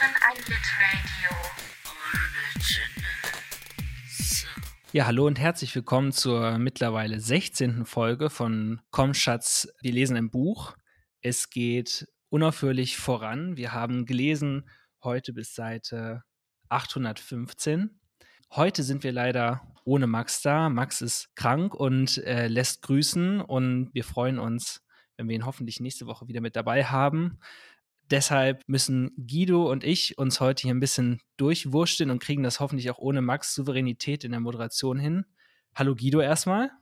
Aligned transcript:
hören 0.00 0.14
ein 0.22 0.36
Ja, 4.92 5.06
hallo 5.06 5.26
und 5.26 5.38
herzlich 5.38 5.74
willkommen 5.74 6.12
zur 6.12 6.58
mittlerweile 6.58 7.20
16. 7.20 7.84
Folge 7.84 8.30
von 8.30 8.80
Komm 8.90 9.14
Schatz, 9.14 9.68
wir 9.82 9.92
lesen 9.92 10.16
ein 10.16 10.30
Buch. 10.30 10.74
Es 11.20 11.50
geht 11.50 12.08
unaufhörlich 12.30 12.96
voran. 12.96 13.56
Wir 13.56 13.72
haben 13.72 14.06
gelesen 14.06 14.68
heute 15.04 15.32
bis 15.32 15.54
Seite 15.54 16.22
815. 16.70 18.00
Heute 18.52 18.82
sind 18.82 19.04
wir 19.04 19.12
leider 19.12 19.60
ohne 19.84 20.06
Max 20.06 20.40
da. 20.42 20.70
Max 20.70 21.02
ist 21.02 21.28
krank 21.36 21.74
und 21.74 22.18
äh, 22.24 22.48
lässt 22.48 22.82
grüßen 22.82 23.40
und 23.42 23.90
wir 23.92 24.04
freuen 24.04 24.38
uns, 24.38 24.82
wenn 25.16 25.28
wir 25.28 25.36
ihn 25.36 25.46
hoffentlich 25.46 25.78
nächste 25.80 26.06
Woche 26.06 26.26
wieder 26.26 26.40
mit 26.40 26.56
dabei 26.56 26.84
haben. 26.84 27.38
Deshalb 28.10 28.62
müssen 28.66 29.12
Guido 29.16 29.70
und 29.70 29.84
ich 29.84 30.18
uns 30.18 30.40
heute 30.40 30.62
hier 30.62 30.74
ein 30.74 30.80
bisschen 30.80 31.20
durchwursteln 31.36 32.10
und 32.10 32.20
kriegen 32.20 32.42
das 32.42 32.58
hoffentlich 32.58 32.90
auch 32.90 32.98
ohne 32.98 33.22
Max 33.22 33.54
Souveränität 33.54 34.24
in 34.24 34.32
der 34.32 34.40
Moderation 34.40 34.98
hin. 34.98 35.24
Hallo 35.76 35.94
Guido 35.94 36.20
erstmal. 36.20 36.72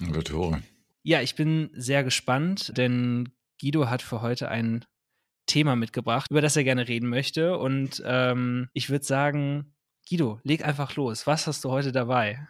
Hallo 0.00 0.22
Tore. 0.22 0.62
Ja, 1.02 1.20
ich 1.20 1.34
bin 1.34 1.70
sehr 1.74 2.04
gespannt, 2.04 2.72
denn 2.76 3.32
Guido 3.60 3.90
hat 3.90 4.00
für 4.00 4.22
heute 4.22 4.48
ein 4.48 4.86
Thema 5.46 5.76
mitgebracht, 5.76 6.30
über 6.30 6.40
das 6.40 6.56
er 6.56 6.64
gerne 6.64 6.88
reden 6.88 7.08
möchte. 7.08 7.58
Und 7.58 8.02
ähm, 8.06 8.68
ich 8.72 8.88
würde 8.88 9.04
sagen, 9.04 9.74
Guido, 10.08 10.40
leg 10.42 10.64
einfach 10.64 10.96
los. 10.96 11.26
Was 11.26 11.46
hast 11.46 11.64
du 11.64 11.70
heute 11.70 11.92
dabei? 11.92 12.48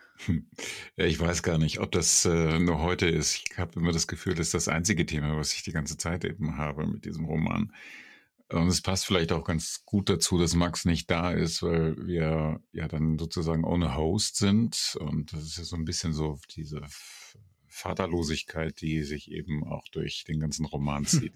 Ja, 0.97 1.07
ich 1.07 1.19
weiß 1.19 1.43
gar 1.43 1.59
nicht, 1.59 1.81
ob 1.81 1.91
das 1.91 2.25
äh, 2.25 2.59
nur 2.61 2.81
heute 2.81 3.07
ist. 3.07 3.35
Ich 3.35 3.59
habe 3.59 3.81
immer 3.81 3.91
das 3.91 4.07
Gefühl, 4.07 4.35
das 4.35 4.49
ist 4.49 4.55
das 4.55 4.69
einzige 4.69 5.07
Thema, 5.07 5.37
was 5.37 5.53
ich 5.55 5.65
die 5.65 5.73
ganze 5.73 5.97
Zeit 5.97 6.25
eben 6.25 6.57
habe 6.57 6.87
mit 6.87 7.05
diesem 7.05 7.25
Roman. 7.25 7.73
Und 8.53 8.69
es 8.69 8.83
passt 8.83 9.07
vielleicht 9.07 9.33
auch 9.33 9.45
ganz 9.45 9.83
gut 9.85 10.09
dazu, 10.09 10.39
dass 10.39 10.55
Max 10.55 10.85
nicht 10.85 11.11
da 11.11 11.33
ist, 11.33 11.63
weil 11.63 11.97
wir 12.07 12.61
ja 12.73 12.89
dann 12.89 13.19
sozusagen 13.19 13.65
ohne 13.65 13.97
Host 13.97 14.37
sind. 14.37 14.97
Und 15.01 15.33
das 15.33 15.43
ist 15.45 15.59
ja 15.59 15.65
so 15.65 15.77
ein 15.77 15.85
bisschen 15.85 16.13
so 16.13 16.39
diese 16.55 16.83
Vaterlosigkeit, 17.69 18.81
die 18.81 19.03
sich 19.03 19.31
eben 19.31 19.65
auch 19.65 19.85
durch 19.93 20.25
den 20.25 20.41
ganzen 20.41 20.67
Roman 20.67 21.05
zieht. 21.07 21.35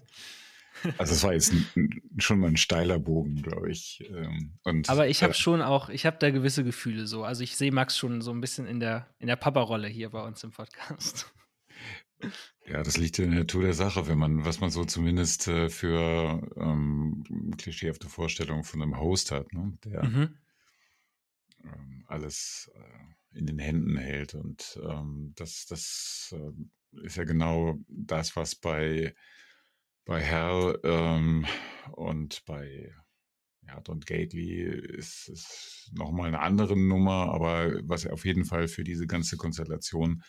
Also 0.97 1.13
es 1.13 1.23
war 1.23 1.33
jetzt 1.33 1.53
ein, 1.53 2.01
schon 2.19 2.39
mal 2.39 2.47
ein 2.47 2.57
steiler 2.57 2.99
Bogen, 2.99 3.41
glaube 3.41 3.71
ich. 3.71 4.03
Ähm, 4.09 4.59
und, 4.63 4.89
Aber 4.89 5.07
ich 5.07 5.23
habe 5.23 5.31
äh, 5.31 5.35
schon 5.35 5.61
auch, 5.61 5.89
ich 5.89 6.05
habe 6.05 6.17
da 6.19 6.29
gewisse 6.29 6.63
Gefühle 6.63 7.07
so. 7.07 7.23
Also 7.23 7.43
ich 7.43 7.55
sehe 7.55 7.71
Max 7.71 7.97
schon 7.97 8.21
so 8.21 8.31
ein 8.31 8.41
bisschen 8.41 8.67
in 8.67 8.79
der, 8.79 9.07
in 9.19 9.27
der 9.27 9.37
Papa-Rolle 9.37 9.87
hier 9.87 10.11
bei 10.11 10.23
uns 10.23 10.43
im 10.43 10.51
Podcast. 10.51 11.33
Ja, 12.65 12.83
das 12.83 12.97
liegt 12.97 13.19
in 13.19 13.31
der 13.31 13.39
Natur 13.41 13.63
der 13.63 13.73
Sache, 13.73 14.07
wenn 14.07 14.17
man, 14.17 14.43
was 14.43 14.59
man 14.59 14.71
so 14.71 14.83
zumindest 14.83 15.47
äh, 15.47 15.69
für 15.69 16.41
ähm, 16.57 17.23
klischeehafte 17.57 18.09
Vorstellungen 18.09 18.63
von 18.63 18.81
einem 18.81 18.99
Host 18.99 19.31
hat, 19.31 19.53
ne? 19.53 19.77
der 19.85 20.03
Mhm. 20.03 20.37
ähm, 21.63 22.03
alles 22.07 22.69
äh, 22.75 23.37
in 23.37 23.45
den 23.45 23.59
Händen 23.59 23.97
hält. 23.97 24.35
Und 24.35 24.79
ähm, 24.83 25.33
das, 25.35 25.65
das 25.67 26.35
äh, 26.35 27.05
ist 27.05 27.17
ja 27.17 27.23
genau 27.23 27.77
das, 27.87 28.35
was 28.35 28.55
bei, 28.55 29.15
bei 30.05 30.25
Hal 30.25 30.79
ähm, 30.83 31.45
und 31.93 32.43
bei 32.45 32.93
ja, 33.65 33.79
Don 33.81 33.99
Gately 33.99 34.63
ist, 34.63 35.29
ist 35.29 35.91
nochmal 35.93 36.27
eine 36.27 36.39
andere 36.39 36.77
Nummer, 36.77 37.33
aber 37.33 37.79
was 37.83 38.07
auf 38.07 38.25
jeden 38.25 38.45
Fall 38.45 38.67
für 38.67 38.83
diese 38.83 39.07
ganze 39.07 39.35
Konstellation 39.37 40.23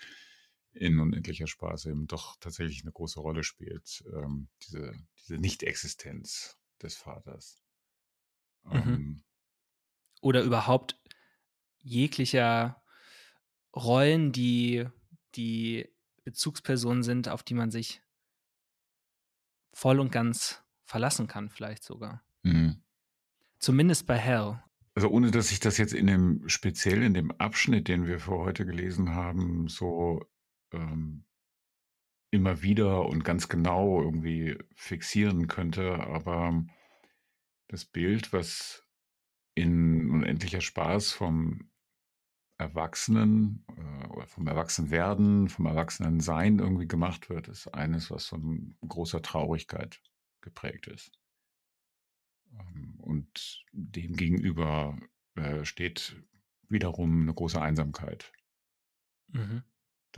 in 0.78 0.98
unendlicher 0.98 1.46
Spaß 1.46 1.86
eben 1.86 2.06
doch 2.06 2.36
tatsächlich 2.40 2.82
eine 2.82 2.92
große 2.92 3.20
Rolle 3.20 3.42
spielt. 3.42 4.04
Ähm, 4.12 4.48
diese, 4.62 4.92
diese 5.18 5.38
Nicht-Existenz 5.38 6.58
des 6.82 6.96
Vaters. 6.96 7.62
Mhm. 8.64 8.72
Ähm, 8.74 9.22
Oder 10.20 10.42
überhaupt 10.42 11.00
jeglicher 11.78 12.82
Rollen, 13.74 14.32
die 14.32 14.86
die 15.34 15.88
Bezugspersonen 16.24 17.02
sind, 17.02 17.28
auf 17.28 17.42
die 17.42 17.54
man 17.54 17.70
sich 17.70 18.02
voll 19.72 20.00
und 20.00 20.10
ganz 20.10 20.62
verlassen 20.84 21.26
kann, 21.26 21.50
vielleicht 21.50 21.84
sogar. 21.84 22.24
mhm. 22.42 22.82
Zumindest 23.58 24.06
bei 24.06 24.16
Hell. 24.16 24.62
Also 24.94 25.08
ohne 25.08 25.30
dass 25.32 25.50
ich 25.50 25.58
das 25.58 25.78
jetzt 25.78 25.92
in 25.92 26.06
dem 26.06 26.48
speziell 26.48 27.02
in 27.02 27.14
dem 27.14 27.32
Abschnitt, 27.32 27.88
den 27.88 28.06
wir 28.06 28.20
für 28.20 28.38
heute 28.38 28.64
gelesen 28.64 29.10
haben, 29.10 29.68
so 29.68 30.24
ähm, 30.72 31.24
immer 32.30 32.62
wieder 32.62 33.06
und 33.06 33.24
ganz 33.24 33.48
genau 33.48 34.02
irgendwie 34.02 34.58
fixieren 34.74 35.48
könnte, 35.48 35.94
aber 35.94 36.64
das 37.68 37.84
Bild, 37.84 38.32
was 38.32 38.86
in 39.54 40.10
unendlicher 40.10 40.60
Spaß 40.60 41.12
vom 41.12 41.70
Erwachsenen 42.58 43.64
äh, 43.76 44.06
oder 44.08 44.26
vom 44.26 44.46
Erwachsenwerden, 44.46 45.48
vom 45.48 45.66
Erwachsenensein 45.66 46.58
irgendwie 46.58 46.88
gemacht 46.88 47.30
wird, 47.30 47.48
ist 47.48 47.68
eines, 47.68 48.10
was 48.10 48.26
von 48.26 48.76
großer 48.86 49.22
Traurigkeit 49.22 50.02
geprägt 50.40 50.86
ist. 50.88 51.12
Ähm, 52.52 52.94
Und 52.98 53.64
dem 53.72 54.16
gegenüber 54.16 54.98
äh, 55.36 55.64
steht 55.64 56.16
wiederum 56.68 57.22
eine 57.22 57.34
große 57.34 57.60
Einsamkeit. 57.60 58.32
Mhm. 59.28 59.62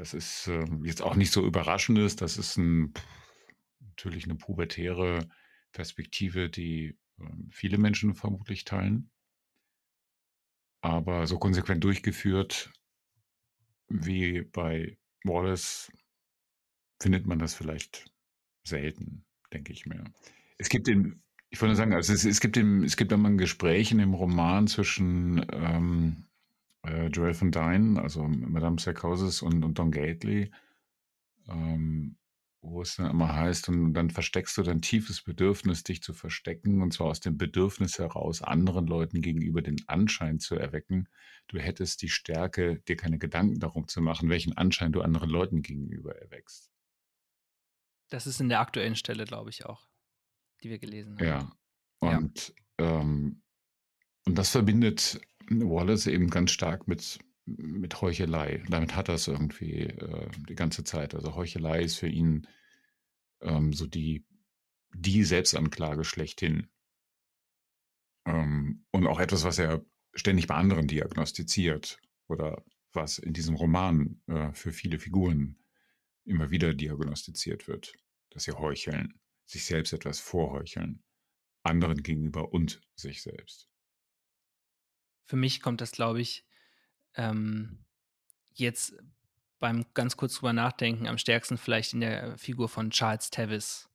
Das 0.00 0.14
ist 0.14 0.48
äh, 0.48 0.64
jetzt 0.82 1.02
auch 1.02 1.14
nicht 1.14 1.30
so 1.30 1.44
überraschendes. 1.44 2.16
Das 2.16 2.38
ist 2.38 2.56
ein, 2.56 2.94
natürlich 3.80 4.24
eine 4.24 4.34
pubertäre 4.34 5.28
Perspektive, 5.72 6.48
die 6.48 6.96
äh, 7.18 7.24
viele 7.50 7.76
Menschen 7.76 8.14
vermutlich 8.14 8.64
teilen. 8.64 9.10
Aber 10.80 11.26
so 11.26 11.38
konsequent 11.38 11.84
durchgeführt 11.84 12.72
wie 13.88 14.40
bei 14.40 14.96
Wallace 15.24 15.92
findet 16.98 17.26
man 17.26 17.38
das 17.38 17.54
vielleicht 17.54 18.10
selten, 18.64 19.26
denke 19.52 19.74
ich 19.74 19.84
mir. 19.84 20.02
Es 20.56 20.70
gibt 20.70 20.86
den, 20.86 21.22
ich 21.50 21.60
wollte 21.60 21.76
sagen, 21.76 21.92
also 21.92 22.14
es, 22.14 22.24
es 22.24 22.40
gibt 22.40 22.56
im, 22.56 22.84
es 22.84 22.96
gibt 22.96 23.12
immer 23.12 23.28
ein 23.28 23.36
Gespräch 23.36 23.92
in 23.92 23.98
dem 23.98 24.14
Roman 24.14 24.66
zwischen 24.66 25.44
ähm, 25.52 26.29
äh, 26.86 27.06
Joel 27.06 27.34
von 27.34 27.50
Dyne, 27.50 28.00
also 28.00 28.22
Madame 28.22 28.78
Sarkosis 28.78 29.42
und, 29.42 29.64
und 29.64 29.78
Don 29.78 29.90
Gately, 29.90 30.50
ähm, 31.48 32.16
wo 32.62 32.82
es 32.82 32.96
dann 32.96 33.10
immer 33.10 33.34
heißt, 33.34 33.68
und 33.70 33.94
dann 33.94 34.10
versteckst 34.10 34.56
du 34.58 34.62
dein 34.62 34.82
tiefes 34.82 35.22
Bedürfnis, 35.22 35.82
dich 35.82 36.02
zu 36.02 36.12
verstecken, 36.12 36.82
und 36.82 36.92
zwar 36.92 37.06
aus 37.08 37.20
dem 37.20 37.38
Bedürfnis 37.38 37.98
heraus, 37.98 38.42
anderen 38.42 38.86
Leuten 38.86 39.22
gegenüber 39.22 39.62
den 39.62 39.76
Anschein 39.88 40.40
zu 40.40 40.56
erwecken, 40.56 41.08
du 41.48 41.58
hättest 41.58 42.02
die 42.02 42.10
Stärke, 42.10 42.80
dir 42.80 42.96
keine 42.96 43.18
Gedanken 43.18 43.60
darum 43.60 43.88
zu 43.88 44.02
machen, 44.02 44.28
welchen 44.28 44.56
Anschein 44.56 44.92
du 44.92 45.00
anderen 45.00 45.30
Leuten 45.30 45.62
gegenüber 45.62 46.14
erwächst. 46.16 46.70
Das 48.10 48.26
ist 48.26 48.40
in 48.40 48.48
der 48.48 48.60
aktuellen 48.60 48.96
Stelle, 48.96 49.24
glaube 49.24 49.50
ich, 49.50 49.64
auch, 49.64 49.88
die 50.62 50.68
wir 50.68 50.78
gelesen 50.78 51.16
haben. 51.16 51.24
Ja. 51.24 51.52
Ja. 52.02 52.18
Und, 52.18 52.54
ähm, 52.78 53.42
und 54.26 54.38
das 54.38 54.50
verbindet 54.50 55.20
Wallace 55.50 56.06
eben 56.06 56.30
ganz 56.30 56.52
stark 56.52 56.86
mit, 56.86 57.18
mit 57.44 58.00
Heuchelei. 58.00 58.62
Damit 58.68 58.94
hat 58.94 59.08
er 59.08 59.16
es 59.16 59.28
irgendwie 59.28 59.82
äh, 59.82 60.28
die 60.48 60.54
ganze 60.54 60.84
Zeit. 60.84 61.14
Also 61.14 61.34
Heuchelei 61.34 61.82
ist 61.82 61.96
für 61.96 62.08
ihn 62.08 62.46
ähm, 63.40 63.72
so 63.72 63.86
die, 63.86 64.24
die 64.94 65.24
Selbstanklage 65.24 66.04
schlechthin. 66.04 66.68
Ähm, 68.26 68.84
und 68.92 69.06
auch 69.06 69.18
etwas, 69.18 69.44
was 69.44 69.58
er 69.58 69.84
ständig 70.14 70.46
bei 70.46 70.54
anderen 70.54 70.86
diagnostiziert 70.86 72.00
oder 72.28 72.64
was 72.92 73.18
in 73.18 73.32
diesem 73.32 73.54
Roman 73.54 74.20
äh, 74.26 74.52
für 74.52 74.72
viele 74.72 74.98
Figuren 74.98 75.58
immer 76.24 76.50
wieder 76.50 76.74
diagnostiziert 76.74 77.68
wird, 77.68 77.94
dass 78.30 78.44
sie 78.44 78.52
heucheln, 78.52 79.20
sich 79.46 79.64
selbst 79.64 79.92
etwas 79.92 80.20
vorheucheln, 80.20 81.02
anderen 81.62 82.02
gegenüber 82.02 82.52
und 82.52 82.80
sich 82.94 83.22
selbst. 83.22 83.69
Für 85.30 85.36
mich 85.36 85.62
kommt 85.62 85.80
das, 85.80 85.92
glaube 85.92 86.20
ich, 86.20 86.44
ähm, 87.14 87.84
jetzt 88.52 88.96
beim 89.60 89.86
ganz 89.94 90.16
kurz 90.16 90.34
drüber 90.34 90.52
nachdenken 90.52 91.06
am 91.06 91.18
stärksten 91.18 91.56
vielleicht 91.56 91.92
in 91.92 92.00
der 92.00 92.36
Figur 92.36 92.68
von 92.68 92.90
Charles 92.90 93.30
Tavis 93.30 93.88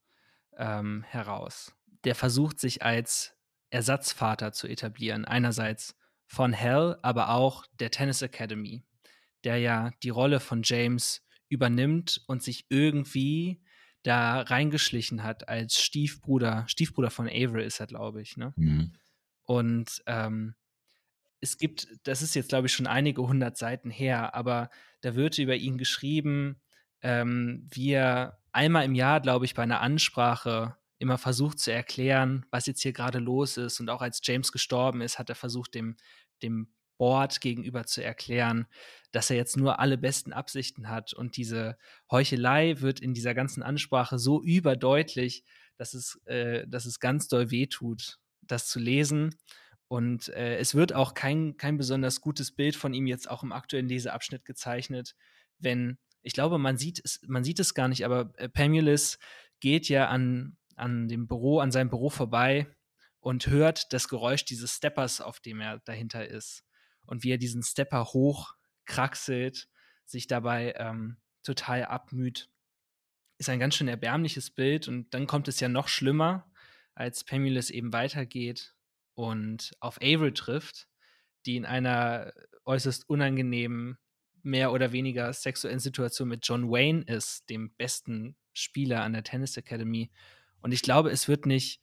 ähm, 0.56 1.04
heraus. 1.04 1.76
Der 2.06 2.16
versucht 2.16 2.62
sich 2.62 2.84
als 2.84 3.36
Ersatzvater 3.70 4.54
zu 4.54 4.70
etablieren. 4.70 5.26
Einerseits 5.26 5.98
von 6.26 6.54
Hell, 6.54 6.98
aber 7.02 7.32
auch 7.32 7.66
der 7.82 7.92
Tennis 7.92 8.22
Academy, 8.22 8.86
der 9.44 9.58
ja 9.58 9.92
die 10.04 10.12
Rolle 10.12 10.40
von 10.40 10.62
James 10.64 11.22
übernimmt 11.50 12.24
und 12.28 12.44
sich 12.44 12.66
irgendwie 12.70 13.62
da 14.04 14.40
reingeschlichen 14.40 15.22
hat 15.24 15.50
als 15.50 15.82
Stiefbruder. 15.82 16.64
Stiefbruder 16.70 17.10
von 17.10 17.28
Avery 17.28 17.66
ist 17.66 17.82
er, 17.82 17.88
glaube 17.88 18.22
ich. 18.22 18.38
Ne? 18.38 18.54
Mhm. 18.56 18.94
Und 19.44 20.02
ähm, 20.06 20.56
es 21.42 21.58
gibt, 21.58 21.88
das 22.04 22.22
ist 22.22 22.36
jetzt, 22.36 22.50
glaube 22.50 22.68
ich, 22.68 22.74
schon 22.74 22.88
einige 22.88 23.22
hundert 23.22 23.58
Seiten 23.58 23.90
her, 23.90 24.34
aber 24.36 24.70
da 25.02 25.16
wird 25.16 25.38
über 25.38 25.56
ihn 25.56 25.78
geschrieben, 25.78 26.62
ähm, 27.02 27.68
wie 27.72 27.92
er 27.92 28.40
einmal 28.52 28.86
im 28.86 28.96
Jahr, 28.96 29.22
glaube 29.22 29.46
ich, 29.46 29.54
bei 29.54 29.64
einer 29.64 29.82
Ansprache 29.82 30.76
immer 30.98 31.18
versucht 31.18 31.60
zu 31.60 31.72
erklären, 31.72 32.46
was 32.52 32.66
jetzt 32.66 32.82
hier 32.82 32.94
gerade 32.94 33.20
los 33.20 33.58
ist. 33.58 33.80
Und 33.80 33.90
auch 33.90 34.02
als 34.02 34.22
James 34.24 34.52
gestorben 34.52 35.02
ist, 35.02 35.20
hat 35.20 35.30
er 35.30 35.36
versucht, 35.36 35.76
dem, 35.76 35.98
dem 36.42 36.74
Board 36.98 37.42
gegenüber 37.42 37.86
zu 37.86 38.04
erklären, 38.04 38.68
dass 39.12 39.30
er 39.30 39.36
jetzt 39.36 39.58
nur 39.58 39.80
alle 39.80 39.98
besten 39.98 40.34
Absichten 40.34 40.90
hat. 40.90 41.14
Und 41.14 41.38
diese 41.38 41.78
Heuchelei 42.10 42.80
wird 42.80 43.02
in 43.02 43.14
dieser 43.14 43.34
ganzen 43.34 43.62
Ansprache 43.62 44.18
so 44.18 44.42
überdeutlich, 44.42 45.44
dass 45.78 45.94
es, 45.94 46.20
äh, 46.26 46.66
dass 46.68 46.86
es 46.86 47.00
ganz 47.00 47.28
doll 47.28 47.52
wehtut, 47.52 48.20
das 48.42 48.68
zu 48.68 48.80
lesen. 48.80 49.36
Und 49.88 50.30
äh, 50.30 50.58
es 50.58 50.74
wird 50.74 50.94
auch 50.94 51.14
kein, 51.14 51.58
kein 51.58 51.78
besonders 51.78 52.22
gutes 52.22 52.52
Bild 52.52 52.76
von 52.76 52.94
ihm 52.94 53.06
jetzt 53.06 53.30
auch 53.30 53.44
im 53.44 53.52
aktuellen 53.52 53.88
Leseabschnitt 53.88 54.46
gezeichnet, 54.46 55.16
wenn, 55.60 55.98
ich 56.22 56.34
glaube, 56.34 56.58
man 56.58 56.78
sieht 56.78 57.02
es, 57.04 57.22
man 57.28 57.44
sieht 57.44 57.60
es 57.60 57.74
gar 57.74 57.88
nicht, 57.88 58.04
aber 58.04 58.34
äh, 58.38 58.50
Pamulis 58.50 59.20
geht 59.60 59.88
ja 59.88 60.10
an, 60.10 60.58
an 60.76 61.08
dem 61.08 61.28
Büro, 61.28 61.60
an 61.60 61.72
seinem 61.72 61.90
Büro 61.90 62.10
vorbei 62.10 62.68
und 63.20 63.48
hört 63.48 63.94
das 63.94 64.08
Geräusch 64.08 64.44
dieses 64.46 64.76
Steppers, 64.76 65.22
auf 65.22 65.40
dem 65.40 65.62
er 65.62 65.80
dahinter 65.80 66.28
ist. 66.28 66.64
Und 67.06 67.24
wie 67.24 67.32
er 67.32 67.38
diesen 67.38 67.64
Stepper 67.64 68.06
hochkraxelt, 68.06 69.70
sich 70.06 70.28
dabei 70.28 70.74
ähm, 70.78 71.18
total 71.44 71.86
abmüht, 71.86 72.50
ist 73.38 73.50
ein 73.50 73.60
ganz 73.60 73.76
schön 73.76 73.88
erbärmliches 73.88 74.52
Bild. 74.52 74.88
Und 74.88 75.14
dann 75.14 75.28
kommt 75.28 75.48
es 75.48 75.60
ja 75.60 75.70
noch 75.70 75.88
schlimmer, 75.88 76.52
als 76.96 77.24
Pamulis 77.24 77.70
eben 77.70 77.94
weitergeht 77.94 78.76
und 79.16 79.72
auf 79.80 79.98
Avril 80.02 80.34
trifft, 80.34 80.88
die 81.46 81.56
in 81.56 81.66
einer 81.66 82.34
äußerst 82.66 83.10
unangenehmen, 83.10 83.98
mehr 84.44 84.72
oder 84.72 84.92
weniger 84.92 85.34
sexuellen 85.34 85.80
Situation 85.80 86.28
mit 86.28 86.48
John 86.48 86.70
Wayne 86.70 87.04
ist, 87.04 87.50
dem 87.50 87.74
besten 87.76 88.36
Spieler 88.54 89.02
an 89.02 89.14
der 89.14 89.24
Tennis 89.24 89.58
Academy. 89.58 90.12
Und 90.62 90.72
ich 90.72 90.84
glaube, 90.84 91.10
es 91.10 91.28
wird 91.28 91.48
nicht, 91.48 91.82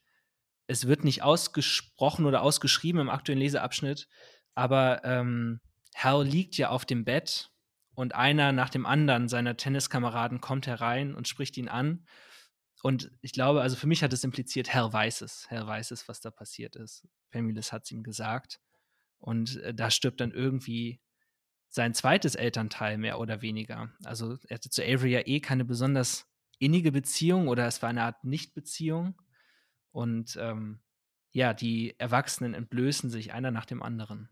es 0.69 0.87
wird 0.87 1.03
nicht 1.03 1.23
ausgesprochen 1.23 2.25
oder 2.25 2.43
ausgeschrieben 2.43 3.01
im 3.01 3.11
aktuellen 3.11 3.41
Leseabschnitt, 3.41 4.07
aber 4.55 5.05
ähm, 5.05 5.61
Hal 5.97 6.25
liegt 6.25 6.57
ja 6.57 6.71
auf 6.71 6.85
dem 6.85 7.05
Bett 7.05 7.51
und 7.95 8.15
einer 8.15 8.53
nach 8.53 8.71
dem 8.71 8.87
anderen 8.87 9.29
seiner 9.29 9.57
Tenniskameraden 9.57 10.41
kommt 10.41 10.67
herein 10.67 11.15
und 11.15 11.29
spricht 11.29 11.57
ihn 11.57 11.69
an. 11.69 12.07
Und 12.83 13.13
ich 13.21 13.33
glaube, 13.33 13.63
also 13.63 13.77
für 13.77 13.87
mich 13.87 14.03
hat 14.03 14.13
es 14.13 14.25
impliziert, 14.25 14.75
Hal 14.75 14.93
weiß 14.93 15.23
es. 15.23 15.49
Hal 15.51 15.67
weiß 15.67 15.93
es, 15.93 16.09
was 16.09 16.21
da 16.21 16.31
passiert 16.31 16.75
ist. 16.75 17.07
Pemilis 17.31 17.73
hat 17.73 17.85
es 17.85 17.93
ihm 17.93 18.03
gesagt. 18.03 18.61
Und 19.19 19.57
äh, 19.59 19.73
da 19.73 19.91
stirbt 19.91 20.21
dann 20.21 20.33
irgendwie 20.33 21.01
sein 21.69 21.95
zweites 21.95 22.35
Elternteil 22.35 22.99
mehr 22.99 23.21
oder 23.21 23.41
weniger. 23.41 23.93
Also 24.05 24.37
er 24.49 24.57
hatte 24.57 24.69
zu 24.69 24.83
Avery 24.83 25.13
ja 25.13 25.21
eh 25.25 25.41
keine 25.41 25.65
besonders 25.65 26.27
innige 26.59 26.93
Beziehung 26.93 27.49
oder 27.49 27.67
es 27.67 27.81
war 27.83 27.89
eine 27.89 28.03
Art 28.03 28.25
Nichtbeziehung. 28.25 29.21
Und 29.93 30.37
ähm, 30.41 30.81
ja, 31.31 31.55
die 31.55 31.95
Erwachsenen 31.99 32.53
entblößen 32.53 33.11
sich 33.11 33.33
einer 33.33 33.53
nach 33.53 33.65
dem 33.65 33.83
anderen. 33.83 34.29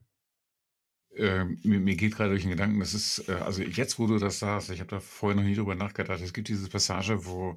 Äh, 1.14 1.44
mir, 1.44 1.80
mir, 1.80 1.96
geht 1.96 2.14
gerade 2.14 2.30
durch 2.30 2.42
den 2.42 2.50
Gedanken, 2.50 2.78
das 2.80 2.94
ist, 2.94 3.28
äh, 3.28 3.32
also 3.32 3.62
jetzt, 3.62 3.98
wo 3.98 4.06
du 4.06 4.18
das 4.18 4.38
sagst, 4.38 4.70
ich 4.70 4.80
habe 4.80 4.90
da 4.90 5.00
vorher 5.00 5.36
noch 5.36 5.48
nie 5.48 5.56
drüber 5.56 5.74
nachgedacht, 5.74 6.20
es 6.20 6.32
gibt 6.32 6.48
diese 6.48 6.68
Passage, 6.68 7.26
wo 7.26 7.56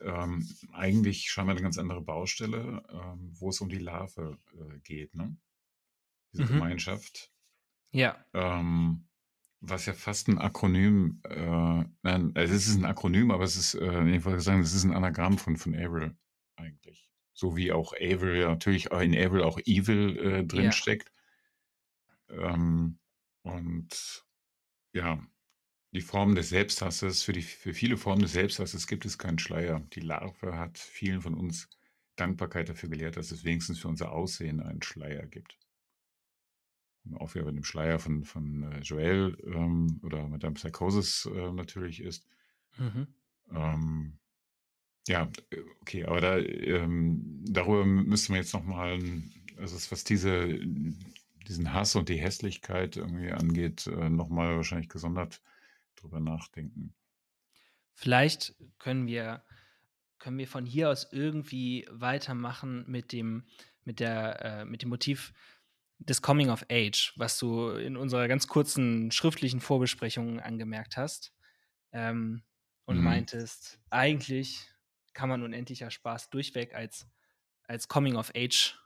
ähm, 0.00 0.48
eigentlich 0.72 1.30
scheinbar 1.30 1.54
eine 1.54 1.62
ganz 1.62 1.78
andere 1.78 2.00
Baustelle, 2.02 2.82
ähm, 2.90 3.30
wo 3.38 3.50
es 3.50 3.60
um 3.60 3.68
die 3.68 3.78
Larve 3.78 4.38
äh, 4.52 4.78
geht, 4.80 5.14
ne? 5.14 5.36
Diese 6.32 6.44
mhm. 6.44 6.48
Gemeinschaft. 6.48 7.32
Ja. 7.92 8.24
Ähm, 8.32 9.06
was 9.60 9.86
ja 9.86 9.92
fast 9.94 10.28
ein 10.28 10.38
Akronym, 10.38 11.20
äh, 11.24 11.84
nein, 12.02 12.32
also 12.34 12.54
es 12.54 12.66
ist 12.66 12.76
ein 12.76 12.84
Akronym, 12.84 13.30
aber 13.30 13.44
es 13.44 13.56
ist, 13.56 13.74
äh, 13.74 14.04
ich 14.08 14.24
wollte 14.24 14.40
sagen, 14.40 14.60
es 14.60 14.74
ist 14.74 14.84
ein 14.84 14.92
Anagramm 14.92 15.38
von, 15.38 15.56
von 15.56 15.74
Avril 15.74 16.16
eigentlich. 16.56 17.10
So 17.32 17.56
wie 17.56 17.72
auch 17.72 17.94
Avril, 17.94 18.40
ja, 18.40 18.48
natürlich 18.48 18.90
in 18.90 19.16
Avril 19.16 19.42
auch 19.42 19.58
Evil 19.64 20.18
äh, 20.18 20.44
drinsteckt. 20.44 21.12
Ja. 22.28 22.54
Ähm, 22.54 22.98
und 23.42 24.24
ja, 24.92 25.18
die 25.94 26.00
Form 26.00 26.34
des 26.34 26.48
Selbsthasses, 26.48 27.22
für, 27.22 27.32
die, 27.32 27.42
für 27.42 27.72
viele 27.72 27.96
Formen 27.96 28.22
des 28.22 28.32
Selbsthasses 28.32 28.88
gibt 28.88 29.04
es 29.04 29.16
keinen 29.16 29.38
Schleier. 29.38 29.80
Die 29.92 30.00
Larve 30.00 30.58
hat 30.58 30.76
vielen 30.76 31.22
von 31.22 31.34
uns 31.34 31.68
Dankbarkeit 32.16 32.68
dafür 32.68 32.88
gelehrt, 32.88 33.16
dass 33.16 33.30
es 33.30 33.44
wenigstens 33.44 33.78
für 33.78 33.88
unser 33.88 34.10
Aussehen 34.10 34.60
einen 34.60 34.82
Schleier 34.82 35.24
gibt. 35.26 35.56
Auch 37.14 37.34
wieder 37.34 37.44
mit 37.44 37.56
dem 37.56 37.64
Schleier 37.64 38.00
von, 38.00 38.24
von 38.24 38.72
äh, 38.72 38.80
Joel 38.80 39.36
ähm, 39.44 40.00
oder 40.02 40.26
Madame 40.26 40.54
Psychosis 40.54 41.26
äh, 41.32 41.52
natürlich 41.52 42.00
ist. 42.00 42.26
Mhm. 42.76 43.06
Ähm, 43.52 44.18
ja, 45.06 45.30
okay, 45.80 46.04
aber 46.04 46.20
da, 46.20 46.38
ähm, 46.38 47.44
darüber 47.46 47.84
müsste 47.84 48.32
man 48.32 48.40
jetzt 48.40 48.54
nochmal, 48.54 48.98
also 49.58 49.76
was 49.92 50.02
diese, 50.02 50.58
diesen 51.46 51.72
Hass 51.72 51.94
und 51.94 52.08
die 52.08 52.16
Hässlichkeit 52.16 52.96
irgendwie 52.96 53.30
angeht, 53.30 53.86
äh, 53.86 54.08
nochmal 54.08 54.56
wahrscheinlich 54.56 54.88
gesondert 54.88 55.42
drüber 55.96 56.20
nachdenken. 56.20 56.94
Vielleicht 57.92 58.54
können 58.78 59.06
wir, 59.06 59.44
können 60.18 60.38
wir 60.38 60.48
von 60.48 60.66
hier 60.66 60.90
aus 60.90 61.12
irgendwie 61.12 61.86
weitermachen 61.90 62.84
mit 62.88 63.12
dem, 63.12 63.44
mit 63.84 64.00
der, 64.00 64.44
äh, 64.44 64.64
mit 64.64 64.82
dem 64.82 64.88
Motiv 64.88 65.32
des 65.98 66.22
Coming 66.22 66.50
of 66.50 66.66
Age, 66.70 67.12
was 67.16 67.38
du 67.38 67.70
in 67.70 67.96
unserer 67.96 68.28
ganz 68.28 68.48
kurzen 68.48 69.10
schriftlichen 69.10 69.60
Vorbesprechung 69.60 70.40
angemerkt 70.40 70.96
hast. 70.96 71.32
Ähm, 71.92 72.42
und 72.86 72.98
mhm. 72.98 73.04
meintest, 73.04 73.80
eigentlich 73.90 74.68
kann 75.14 75.28
man 75.28 75.42
unendlicher 75.42 75.90
Spaß 75.90 76.30
durchweg 76.30 76.74
als, 76.74 77.06
als 77.64 77.88
Coming 77.88 78.16
of 78.16 78.32
Age 78.34 78.78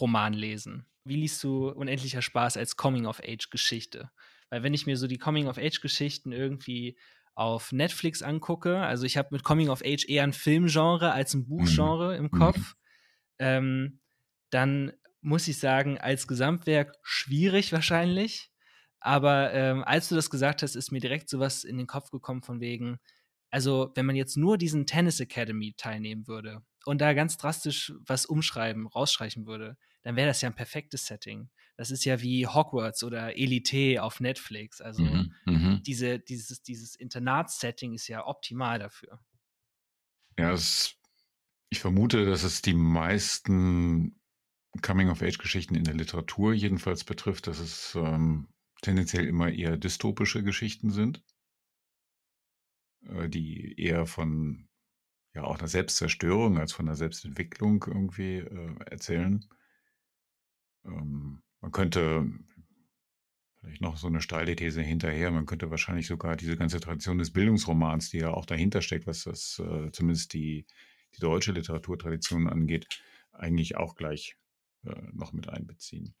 Roman 0.00 0.32
lesen. 0.32 0.86
Wie 1.04 1.16
liest 1.16 1.42
du 1.44 1.68
unendlicher 1.68 2.22
Spaß 2.22 2.56
als 2.56 2.76
Coming 2.76 3.06
of 3.06 3.20
Age 3.20 3.50
Geschichte? 3.50 4.10
Weil 4.50 4.62
wenn 4.62 4.74
ich 4.74 4.86
mir 4.86 4.96
so 4.96 5.06
die 5.06 5.18
Coming-of-Age-Geschichten 5.18 6.32
irgendwie 6.32 6.98
auf 7.34 7.72
Netflix 7.72 8.22
angucke, 8.22 8.78
also 8.78 9.04
ich 9.04 9.16
habe 9.16 9.28
mit 9.32 9.44
Coming-of-Age 9.44 10.08
eher 10.08 10.24
ein 10.24 10.32
Filmgenre 10.32 11.12
als 11.12 11.34
ein 11.34 11.46
Buchgenre 11.46 12.18
mhm. 12.18 12.24
im 12.24 12.30
Kopf, 12.30 12.58
mhm. 12.58 12.74
ähm, 13.38 14.00
dann 14.50 14.92
muss 15.20 15.48
ich 15.48 15.58
sagen, 15.58 15.98
als 15.98 16.26
Gesamtwerk 16.26 16.94
schwierig 17.02 17.72
wahrscheinlich. 17.72 18.50
Aber 19.00 19.52
ähm, 19.52 19.84
als 19.84 20.08
du 20.08 20.14
das 20.14 20.30
gesagt 20.30 20.62
hast, 20.62 20.74
ist 20.74 20.90
mir 20.90 21.00
direkt 21.00 21.28
sowas 21.28 21.64
in 21.64 21.76
den 21.76 21.86
Kopf 21.86 22.10
gekommen 22.10 22.42
von 22.42 22.60
wegen, 22.60 22.98
also 23.50 23.92
wenn 23.94 24.06
man 24.06 24.16
jetzt 24.16 24.36
nur 24.36 24.58
diesen 24.58 24.86
Tennis 24.86 25.20
Academy 25.20 25.74
teilnehmen 25.76 26.26
würde 26.26 26.62
und 26.84 27.00
da 27.00 27.12
ganz 27.12 27.36
drastisch 27.36 27.92
was 28.00 28.26
umschreiben, 28.26 28.86
rausstreichen 28.86 29.46
würde, 29.46 29.76
dann 30.02 30.16
wäre 30.16 30.28
das 30.28 30.40
ja 30.40 30.48
ein 30.48 30.54
perfektes 30.54 31.06
Setting. 31.06 31.50
Das 31.76 31.90
ist 31.90 32.04
ja 32.04 32.20
wie 32.22 32.46
Hogwarts 32.46 33.04
oder 33.04 33.36
Elite 33.36 34.02
auf 34.02 34.20
Netflix. 34.20 34.80
Also 34.80 35.02
mhm, 35.02 35.34
mhm. 35.44 35.82
diese, 35.84 36.18
dieses, 36.18 36.62
dieses 36.62 36.96
Internatssetting 36.96 37.94
ist 37.94 38.08
ja 38.08 38.26
optimal 38.26 38.78
dafür. 38.78 39.20
Ja, 40.38 40.52
es, 40.52 40.96
ich 41.70 41.80
vermute, 41.80 42.24
dass 42.24 42.42
es 42.42 42.62
die 42.62 42.74
meisten 42.74 44.20
Coming-of-Age-Geschichten 44.82 45.74
in 45.74 45.84
der 45.84 45.94
Literatur 45.94 46.52
jedenfalls 46.52 47.04
betrifft, 47.04 47.46
dass 47.46 47.58
es 47.58 47.94
ähm, 47.94 48.48
tendenziell 48.82 49.26
immer 49.26 49.50
eher 49.50 49.76
dystopische 49.76 50.42
Geschichten 50.42 50.90
sind, 50.90 51.24
äh, 53.06 53.28
die 53.28 53.78
eher 53.80 54.06
von 54.06 54.67
ja 55.38 55.44
auch 55.44 55.58
einer 55.58 55.68
Selbstzerstörung 55.68 56.58
als 56.58 56.72
von 56.72 56.86
einer 56.86 56.96
Selbstentwicklung 56.96 57.84
irgendwie 57.86 58.38
äh, 58.38 58.74
erzählen. 58.86 59.44
Ähm, 60.84 61.42
man 61.60 61.72
könnte 61.72 62.26
vielleicht 63.60 63.80
noch 63.80 63.96
so 63.96 64.08
eine 64.08 64.20
steile 64.20 64.56
These 64.56 64.82
hinterher, 64.82 65.30
man 65.30 65.46
könnte 65.46 65.70
wahrscheinlich 65.70 66.06
sogar 66.06 66.36
diese 66.36 66.56
ganze 66.56 66.80
Tradition 66.80 67.18
des 67.18 67.32
Bildungsromans, 67.32 68.10
die 68.10 68.18
ja 68.18 68.30
auch 68.30 68.46
dahinter 68.46 68.82
steckt, 68.82 69.06
was 69.06 69.24
das 69.24 69.60
äh, 69.60 69.90
zumindest 69.92 70.32
die, 70.32 70.66
die 71.16 71.20
deutsche 71.20 71.52
Literaturtradition 71.52 72.48
angeht, 72.48 72.88
eigentlich 73.32 73.76
auch 73.76 73.94
gleich 73.94 74.36
äh, 74.84 74.94
noch 75.12 75.32
mit 75.32 75.48
einbeziehen. 75.48 76.14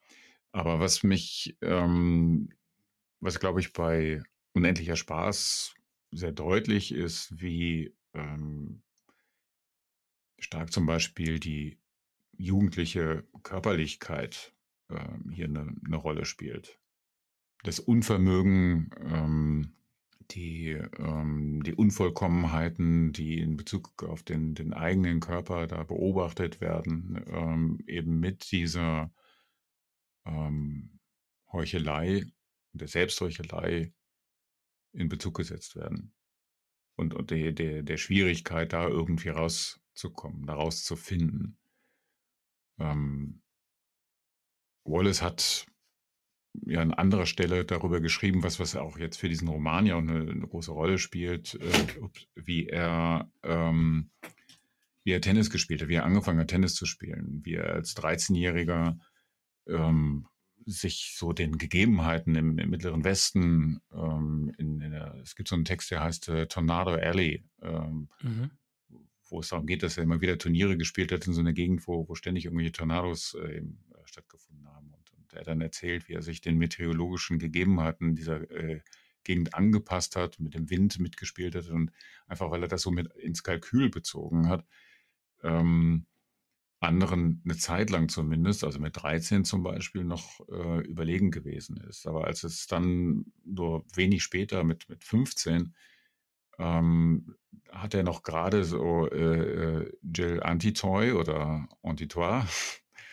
Aber 0.52 0.80
was 0.80 1.02
mich, 1.02 1.56
ähm, 1.60 2.50
was 3.20 3.40
glaube 3.40 3.60
ich 3.60 3.72
bei 3.72 4.22
Unendlicher 4.54 4.96
Spaß 4.96 5.74
sehr 6.10 6.32
deutlich 6.32 6.92
ist, 6.92 7.40
wie 7.40 7.94
ähm, 8.14 8.82
stark 10.38 10.72
zum 10.72 10.86
Beispiel 10.86 11.40
die 11.40 11.78
jugendliche 12.36 13.24
Körperlichkeit 13.42 14.54
ähm, 14.90 15.30
hier 15.30 15.46
eine, 15.46 15.74
eine, 15.84 15.96
Rolle 15.96 16.24
spielt. 16.24 16.78
Das 17.64 17.80
Unvermögen, 17.80 18.90
ähm, 19.00 19.74
die, 20.30 20.70
ähm, 20.98 21.62
die 21.64 21.74
Unvollkommenheiten, 21.74 23.12
die 23.12 23.38
in 23.38 23.56
Bezug 23.56 24.02
auf 24.04 24.22
den, 24.22 24.54
den 24.54 24.72
eigenen 24.72 25.20
Körper 25.20 25.66
da 25.66 25.82
beobachtet 25.82 26.60
werden, 26.60 27.24
ähm, 27.28 27.80
eben 27.86 28.20
mit 28.20 28.52
dieser 28.52 29.10
ähm, 30.24 31.00
Heuchelei, 31.52 32.26
der 32.72 32.88
Selbstheuchelei 32.88 33.92
in 34.92 35.08
Bezug 35.08 35.36
gesetzt 35.36 35.76
werden. 35.76 36.12
Und, 36.94 37.14
und 37.14 37.30
der, 37.30 37.52
der, 37.52 37.82
der 37.82 37.96
Schwierigkeit, 37.96 38.72
da 38.72 38.86
irgendwie 38.86 39.30
raus 39.30 39.80
zu 39.98 40.10
kommen, 40.10 40.46
daraus 40.46 40.84
zu 40.84 40.96
finden. 40.96 41.58
Ähm, 42.78 43.42
Wallace 44.84 45.22
hat 45.22 45.66
ja 46.66 46.80
an 46.80 46.94
anderer 46.94 47.26
Stelle 47.26 47.64
darüber 47.64 48.00
geschrieben, 48.00 48.42
was, 48.42 48.58
was 48.58 48.76
auch 48.76 48.98
jetzt 48.98 49.18
für 49.18 49.28
diesen 49.28 49.48
Roman 49.48 49.86
ja 49.86 49.98
eine, 49.98 50.20
eine 50.20 50.46
große 50.46 50.72
Rolle 50.72 50.98
spielt, 50.98 51.54
äh, 51.54 51.86
wie 52.34 52.66
er 52.66 53.30
ähm, 53.42 54.10
wie 55.04 55.12
er 55.12 55.22
Tennis 55.22 55.48
gespielt 55.48 55.80
hat, 55.80 55.88
wie 55.88 55.94
er 55.94 56.04
angefangen 56.04 56.40
hat, 56.40 56.48
Tennis 56.48 56.74
zu 56.74 56.84
spielen, 56.84 57.40
wie 57.42 57.54
er 57.54 57.72
als 57.72 57.96
13-Jähriger 57.96 58.98
ähm, 59.66 60.26
sich 60.66 61.14
so 61.16 61.32
den 61.32 61.56
Gegebenheiten 61.56 62.34
im, 62.34 62.58
im 62.58 62.68
Mittleren 62.68 63.04
Westen, 63.04 63.80
ähm, 63.90 64.52
in, 64.58 64.82
in 64.82 64.90
der, 64.90 65.14
es 65.22 65.34
gibt 65.34 65.48
so 65.48 65.54
einen 65.54 65.64
Text, 65.64 65.90
der 65.90 66.02
heißt 66.02 66.28
äh, 66.28 66.46
Tornado 66.46 66.90
Alley, 66.90 67.42
ähm, 67.62 68.10
mhm. 68.22 68.50
Wo 69.30 69.40
es 69.40 69.48
darum 69.48 69.66
geht, 69.66 69.82
dass 69.82 69.96
er 69.96 70.04
immer 70.04 70.20
wieder 70.20 70.38
Turniere 70.38 70.76
gespielt 70.76 71.12
hat 71.12 71.26
in 71.26 71.32
so 71.32 71.40
einer 71.40 71.52
Gegend, 71.52 71.86
wo, 71.86 72.08
wo 72.08 72.14
ständig 72.14 72.44
irgendwelche 72.44 72.72
Tornados 72.72 73.34
äh, 73.34 73.62
stattgefunden 74.04 74.66
haben. 74.68 74.92
Und, 74.92 75.12
und, 75.12 75.32
er 75.32 75.44
dann 75.44 75.60
erzählt, 75.60 76.08
wie 76.08 76.14
er 76.14 76.22
sich 76.22 76.40
den 76.40 76.58
meteorologischen 76.58 77.38
Gegebenheiten 77.38 78.14
dieser 78.14 78.50
äh, 78.50 78.80
Gegend 79.24 79.54
angepasst 79.54 80.16
hat, 80.16 80.40
mit 80.40 80.54
dem 80.54 80.70
Wind 80.70 80.98
mitgespielt 81.00 81.54
hat 81.54 81.68
und 81.68 81.92
einfach, 82.26 82.50
weil 82.50 82.62
er 82.62 82.68
das 82.68 82.82
so 82.82 82.90
mit 82.90 83.12
ins 83.14 83.42
Kalkül 83.42 83.90
bezogen 83.90 84.48
hat, 84.48 84.64
ähm, 85.42 86.06
anderen 86.80 87.42
eine 87.44 87.56
Zeit 87.56 87.90
lang 87.90 88.08
zumindest, 88.08 88.64
also 88.64 88.78
mit 88.78 89.02
13 89.02 89.44
zum 89.44 89.62
Beispiel, 89.62 90.04
noch 90.04 90.40
äh, 90.48 90.80
überlegen 90.86 91.30
gewesen 91.30 91.76
ist. 91.76 92.06
Aber 92.06 92.24
als 92.26 92.44
es 92.44 92.66
dann 92.66 93.26
nur 93.44 93.84
wenig 93.94 94.22
später 94.22 94.62
mit, 94.64 94.88
mit 94.88 95.02
15 95.02 95.74
ähm, 96.58 97.34
hat 97.70 97.94
er 97.94 98.02
noch 98.02 98.22
gerade 98.22 98.64
so 98.64 99.08
äh, 99.08 99.82
äh 99.82 99.92
Jill 100.02 100.42
Antitoy 100.42 101.12
oder 101.12 101.68
Antitoy 101.82 102.42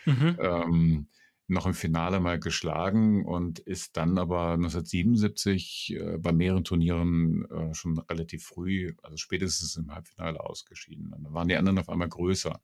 mhm. 0.06 0.36
ähm, 0.40 1.08
noch 1.48 1.66
im 1.66 1.74
Finale 1.74 2.18
mal 2.20 2.40
geschlagen 2.40 3.24
und 3.24 3.60
ist 3.60 3.96
dann 3.96 4.18
aber 4.18 4.52
1977 4.52 5.94
äh, 5.94 6.18
bei 6.18 6.32
mehreren 6.32 6.64
Turnieren 6.64 7.48
äh, 7.50 7.72
schon 7.72 7.98
relativ 7.98 8.44
früh, 8.44 8.94
also 9.02 9.16
spätestens 9.16 9.76
im 9.76 9.94
Halbfinale 9.94 10.40
ausgeschieden. 10.40 11.12
Und 11.12 11.22
dann 11.22 11.32
waren 11.32 11.48
die 11.48 11.56
anderen 11.56 11.78
auf 11.78 11.88
einmal 11.88 12.08
größer, 12.08 12.60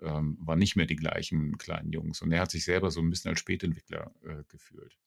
ähm, 0.00 0.36
waren 0.40 0.58
nicht 0.58 0.76
mehr 0.76 0.86
die 0.86 0.96
gleichen 0.96 1.56
kleinen 1.56 1.90
Jungs. 1.90 2.20
Und 2.20 2.32
er 2.32 2.42
hat 2.42 2.50
sich 2.50 2.64
selber 2.64 2.90
so 2.90 3.00
ein 3.00 3.08
bisschen 3.08 3.30
als 3.30 3.40
Spätentwickler 3.40 4.12
äh, 4.24 4.44
gefühlt. 4.48 4.98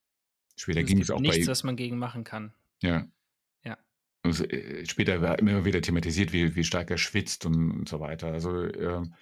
Später 0.55 0.79
also 0.79 0.88
ging 0.88 1.01
es 1.01 1.12
auch 1.12 1.19
nichts, 1.19 1.35
bei 1.35 1.38
nichts, 1.38 1.50
was 1.50 1.63
man 1.63 1.75
gegen 1.75 2.00
machen 2.00 2.24
kann. 2.24 2.53
Ja. 2.81 3.07
Äh, 4.25 4.86
später 4.86 5.22
war 5.22 5.39
immer 5.39 5.65
wieder 5.65 5.82
thematisiert, 5.82 6.34
wie, 6.34 6.55
wie 6.55 6.63
stark 6.63 6.91
er 6.91 6.98
schwitzt 6.98 7.46
und, 7.46 7.72
und 7.72 7.89
so 7.89 8.00
weiter. 8.00 8.27
Also 8.27 8.63
ähm, 8.74 9.13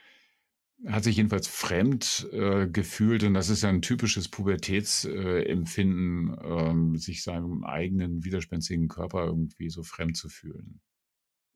hat 0.88 1.04
sich 1.04 1.18
jedenfalls 1.18 1.48
fremd 1.48 2.28
äh, 2.32 2.68
gefühlt 2.68 3.24
und 3.24 3.34
das 3.34 3.50
ist 3.50 3.64
ja 3.64 3.70
ein 3.70 3.82
typisches 3.82 4.28
Pubertätsempfinden, 4.28 6.38
äh, 6.38 6.70
ähm, 6.70 6.98
sich 6.98 7.24
seinem 7.24 7.64
eigenen 7.64 8.24
widerspenstigen 8.26 8.90
Körper 8.90 9.26
irgendwie 9.26 9.70
so 9.70 9.84
fremd 9.84 10.18
zu 10.18 10.30
fühlen. 10.30 10.82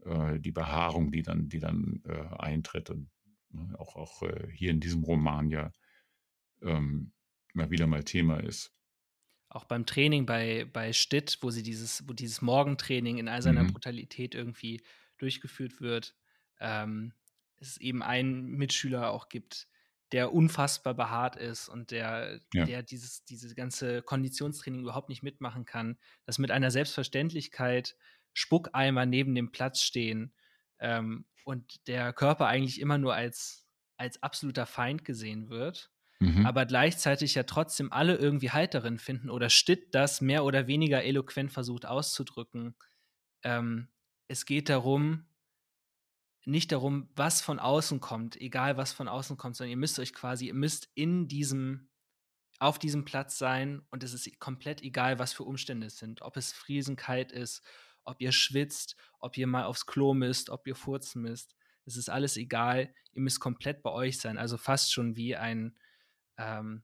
Äh, 0.06 0.39
die 0.39 0.51
Behaarung, 0.51 1.12
die 1.12 1.24
dann, 1.24 1.50
die 1.50 1.60
dann 1.60 2.01
äh, 2.06 2.36
eintritt 2.38 2.89
und 2.89 3.10
ne, 3.50 3.75
auch, 3.77 3.96
auch 3.96 4.24
äh, 4.24 4.48
hier 4.54 4.72
in 4.72 4.80
diesem 4.80 5.04
Roman 5.04 5.50
ja 5.50 5.72
ähm, 6.62 7.12
mal 7.54 7.70
wieder 7.70 7.88
mal 7.88 8.04
Thema 8.04 8.38
ist. 8.38 8.74
Auch 9.57 9.65
beim 9.65 9.87
Training 9.87 10.27
bei, 10.27 10.67
bei 10.71 10.93
Stitt, 10.93 11.39
wo 11.41 11.49
sie 11.49 11.63
dieses, 11.63 12.07
wo 12.07 12.13
dieses 12.13 12.43
Morgentraining 12.43 13.17
in 13.17 13.27
all 13.27 13.41
seiner 13.41 13.63
mhm. 13.63 13.73
Brutalität 13.73 14.35
irgendwie 14.35 14.83
durchgeführt 15.17 15.81
wird, 15.81 16.13
ähm, 16.59 17.11
es 17.55 17.77
eben 17.77 18.03
einen 18.03 18.51
Mitschüler 18.51 19.09
auch 19.09 19.29
gibt, 19.29 19.67
der 20.11 20.31
unfassbar 20.31 20.93
behaart 20.93 21.37
ist 21.37 21.69
und 21.69 21.89
der, 21.89 22.39
ja. 22.53 22.65
der 22.65 22.83
dieses, 22.83 23.25
diese 23.25 23.55
ganze 23.55 24.03
Konditionstraining 24.03 24.81
überhaupt 24.81 25.09
nicht 25.09 25.23
mitmachen 25.23 25.65
kann, 25.65 25.97
dass 26.23 26.37
mit 26.37 26.51
einer 26.51 26.69
Selbstverständlichkeit 26.69 27.95
Spuckeimer 28.33 29.07
neben 29.07 29.33
dem 29.33 29.51
Platz 29.51 29.81
stehen 29.81 30.35
ähm, 30.77 31.25
und 31.45 31.87
der 31.87 32.13
Körper 32.13 32.45
eigentlich 32.45 32.79
immer 32.79 32.99
nur 32.99 33.15
als, 33.15 33.65
als 33.97 34.21
absoluter 34.21 34.67
Feind 34.67 35.03
gesehen 35.03 35.49
wird, 35.49 35.91
mhm. 36.19 36.45
aber 36.45 36.65
gleichzeitig 36.65 37.36
ja 37.36 37.43
trotzdem 37.43 37.91
alle 37.91 38.15
irgendwie 38.15 38.51
Halt 38.51 38.74
darin 38.74 38.97
finden 38.97 39.29
oder 39.29 39.50
Stitt 39.50 39.93
das 39.93 40.21
mehr 40.21 40.43
oder 40.43 40.67
weniger 40.67 41.03
eloquent 41.03 41.51
versucht 41.51 41.86
auszudrücken. 41.86 42.75
Ähm, 43.43 43.89
es 44.27 44.45
geht 44.45 44.69
darum, 44.69 45.25
nicht 46.45 46.71
darum, 46.71 47.09
was 47.15 47.41
von 47.41 47.59
außen 47.59 48.00
kommt, 48.00 48.39
egal 48.39 48.77
was 48.77 48.93
von 48.93 49.07
außen 49.07 49.38
kommt, 49.38 49.57
sondern 49.57 49.71
ihr 49.71 49.77
müsst 49.77 50.00
euch 50.00 50.13
quasi, 50.13 50.47
ihr 50.47 50.53
müsst 50.53 50.89
in 50.95 51.27
diesem, 51.27 51.89
auf 52.59 52.79
diesem 52.79 53.03
Platz 53.03 53.38
sein 53.38 53.81
und 53.91 54.03
es 54.03 54.13
ist 54.13 54.39
komplett 54.39 54.81
egal, 54.81 55.19
was 55.19 55.33
für 55.33 55.43
Umstände 55.43 55.88
es 55.88 55.97
sind. 55.97 56.21
Ob 56.21 56.38
es 56.38 56.53
friesenkalt 56.53 57.31
ist, 57.31 57.63
ob 58.05 58.21
ihr 58.21 58.31
schwitzt, 58.31 58.95
ob 59.19 59.38
ihr 59.38 59.45
mal 59.45 59.65
aufs 59.65 59.86
Klo 59.86 60.13
müsst, 60.13 60.50
ob 60.50 60.65
ihr 60.67 60.75
furzen 60.75 61.21
müsst. 61.21 61.55
Es 61.86 61.97
ist 61.97 62.09
alles 62.09 62.38
egal. 62.38 62.93
Ihr 63.12 63.21
müsst 63.21 63.39
komplett 63.39 63.83
bei 63.83 63.91
euch 63.91 64.17
sein. 64.17 64.38
Also 64.38 64.57
fast 64.57 64.93
schon 64.93 65.15
wie 65.15 65.36
ein, 65.36 65.77
ähm, 66.38 66.84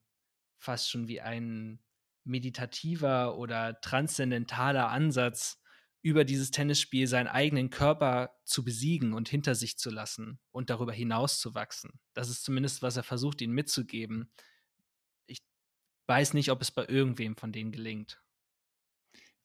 fast 0.58 0.90
schon 0.90 1.08
wie 1.08 1.20
ein 1.20 1.80
meditativer 2.24 3.36
oder 3.36 3.80
transzendentaler 3.80 4.88
Ansatz, 4.88 5.60
über 6.04 6.24
dieses 6.24 6.50
Tennisspiel 6.50 7.06
seinen 7.06 7.28
eigenen 7.28 7.70
Körper 7.70 8.38
zu 8.44 8.62
besiegen 8.62 9.14
und 9.14 9.26
hinter 9.26 9.54
sich 9.54 9.78
zu 9.78 9.90
lassen 9.90 10.38
und 10.50 10.68
darüber 10.68 10.92
hinaus 10.92 11.40
zu 11.40 11.54
wachsen. 11.54 11.98
Das 12.12 12.28
ist 12.28 12.44
zumindest, 12.44 12.82
was 12.82 12.98
er 12.98 13.02
versucht, 13.02 13.40
ihnen 13.40 13.54
mitzugeben. 13.54 14.30
Ich 15.26 15.38
weiß 16.06 16.34
nicht, 16.34 16.50
ob 16.50 16.60
es 16.60 16.70
bei 16.70 16.86
irgendwem 16.86 17.36
von 17.36 17.52
denen 17.52 17.72
gelingt. 17.72 18.22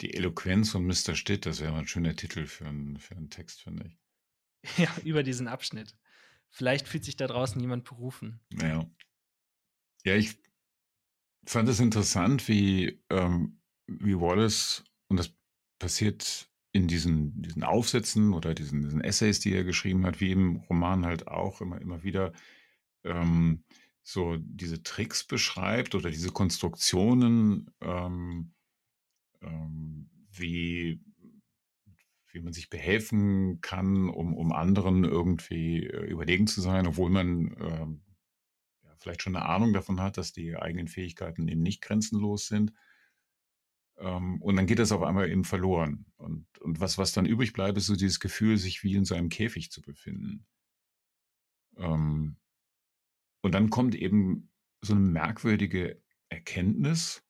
Die 0.02 0.14
Eloquenz 0.14 0.72
von 0.72 0.86
Mr. 0.86 1.16
Stitt, 1.16 1.46
das 1.46 1.62
wäre 1.62 1.76
ein 1.76 1.88
schöner 1.88 2.16
Titel 2.16 2.46
für 2.46 2.66
einen, 2.66 3.00
für 3.00 3.16
einen 3.16 3.30
Text, 3.30 3.62
finde 3.62 3.88
ich. 3.88 3.98
Ja, 4.78 4.94
über 5.06 5.24
diesen 5.24 5.48
Abschnitt. 5.48 5.96
Vielleicht 6.50 6.90
fühlt 6.90 7.06
sich 7.06 7.16
da 7.16 7.28
draußen 7.28 7.62
jemand 7.62 7.86
berufen. 7.86 8.42
Ja. 8.52 8.86
Ja, 10.06 10.16
ich 10.16 10.38
fand 11.46 11.68
es 11.70 11.80
interessant, 11.80 12.48
wie, 12.48 13.02
ähm, 13.10 13.60
wie 13.88 14.20
Wallace, 14.20 14.84
und 15.08 15.18
das 15.18 15.34
passiert 15.80 16.50
in 16.72 16.88
diesen, 16.88 17.42
diesen 17.42 17.64
Aufsätzen 17.64 18.34
oder 18.34 18.54
diesen, 18.54 18.84
diesen 18.84 19.02
Essays, 19.02 19.40
die 19.40 19.54
er 19.54 19.64
geschrieben 19.64 20.06
hat, 20.06 20.22
wie 20.22 20.32
im 20.32 20.58
Roman 20.58 21.06
halt 21.06 21.28
auch 21.28 21.62
immer, 21.62 21.82
immer 21.82 22.04
wieder 22.04 22.34
ähm, 23.04 23.64
so 24.04 24.38
diese 24.38 24.84
Tricks 24.84 25.24
beschreibt 25.24 25.96
oder 25.96 26.10
diese 26.12 26.32
Konstruktionen, 26.32 27.72
ähm, 27.82 28.54
ähm, 29.42 30.10
wie, 30.32 31.02
wie 32.32 32.40
man 32.42 32.54
sich 32.54 32.70
behelfen 32.70 33.62
kann, 33.62 34.10
um, 34.10 34.36
um 34.36 34.52
anderen 34.52 35.04
irgendwie 35.04 35.86
äh, 35.86 36.06
überlegen 36.08 36.48
zu 36.48 36.62
sein, 36.62 36.88
obwohl 36.88 37.10
man 37.10 37.56
ähm, 37.60 38.02
vielleicht 39.00 39.22
schon 39.22 39.36
eine 39.36 39.46
Ahnung 39.46 39.74
davon 39.74 40.02
hat, 40.02 40.18
dass 40.18 40.34
die 40.34 40.56
eigenen 40.58 40.88
Fähigkeiten 40.88 41.48
eben 41.48 41.62
nicht 41.62 41.82
grenzenlos 41.82 42.48
sind. 42.48 42.74
Ähm, 43.98 44.42
und 44.42 44.56
dann 44.56 44.66
geht 44.66 44.80
das 44.80 44.92
auf 44.92 45.02
einmal 45.02 45.30
eben 45.30 45.44
verloren. 45.44 46.06
Und, 46.18 46.46
und 46.60 46.80
was, 46.80 46.98
was 46.98 47.14
dann 47.14 47.26
übrig 47.26 47.54
bleibt, 47.54 47.78
ist 47.78 47.88
so 47.88 47.96
dieses 47.96 48.20
Gefühl, 48.20 48.58
sich 48.58 48.84
wie 48.84 48.96
in 48.96 49.06
seinem 49.06 49.30
Käfig 49.30 49.72
zu 49.72 49.82
befinden. 49.82 50.46
Ähm, 51.78 52.38
und 53.42 53.54
dann 53.54 53.70
kommt 53.70 53.96
eben 53.96 54.52
so 54.82 54.94
eine 54.94 55.02
merkwürdige 55.02 56.02
Erkenntnis, 56.30 57.24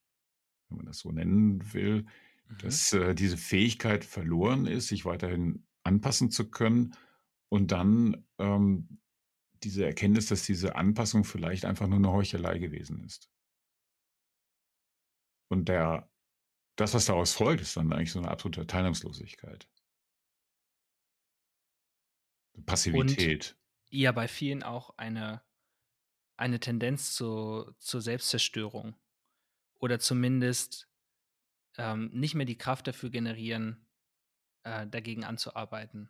wenn 0.67 0.77
man 0.77 0.85
das 0.85 0.99
so 0.99 1.11
nennen 1.11 1.73
will, 1.73 2.03
mhm. 2.47 2.57
dass 2.61 2.93
äh, 2.93 3.15
diese 3.15 3.37
Fähigkeit 3.37 4.03
verloren 4.03 4.65
ist, 4.65 4.87
sich 4.87 5.05
weiterhin 5.05 5.65
anpassen 5.83 6.31
zu 6.31 6.49
können. 6.49 6.95
Und 7.49 7.71
dann 7.71 8.25
ähm, 8.37 8.99
diese 9.63 9.85
Erkenntnis, 9.85 10.27
dass 10.27 10.43
diese 10.43 10.75
Anpassung 10.75 11.23
vielleicht 11.23 11.65
einfach 11.65 11.87
nur 11.87 11.97
eine 11.97 12.11
Heuchelei 12.11 12.59
gewesen 12.59 13.03
ist. 13.03 13.29
Und 15.49 15.67
der 15.67 16.09
das, 16.79 16.93
was 16.93 17.07
daraus 17.07 17.33
folgt, 17.33 17.61
ist 17.61 17.75
dann 17.75 17.91
eigentlich 17.91 18.13
so 18.13 18.19
eine 18.19 18.31
absolute 18.31 18.65
Teilnahmslosigkeit. 18.65 19.67
Passivität. 22.65 23.51
Und 23.51 23.57
ja, 23.89 24.13
bei 24.13 24.29
vielen 24.29 24.63
auch 24.63 24.97
eine, 24.97 25.41
eine 26.37 26.61
Tendenz 26.61 27.13
zu, 27.13 27.69
zur 27.79 28.01
Selbstzerstörung. 28.01 28.95
Oder 29.79 29.99
zumindest 29.99 30.89
ähm, 31.77 32.09
nicht 32.13 32.35
mehr 32.35 32.45
die 32.45 32.57
Kraft 32.57 32.87
dafür 32.87 33.09
generieren, 33.09 33.85
äh, 34.63 34.87
dagegen 34.87 35.25
anzuarbeiten. 35.25 36.09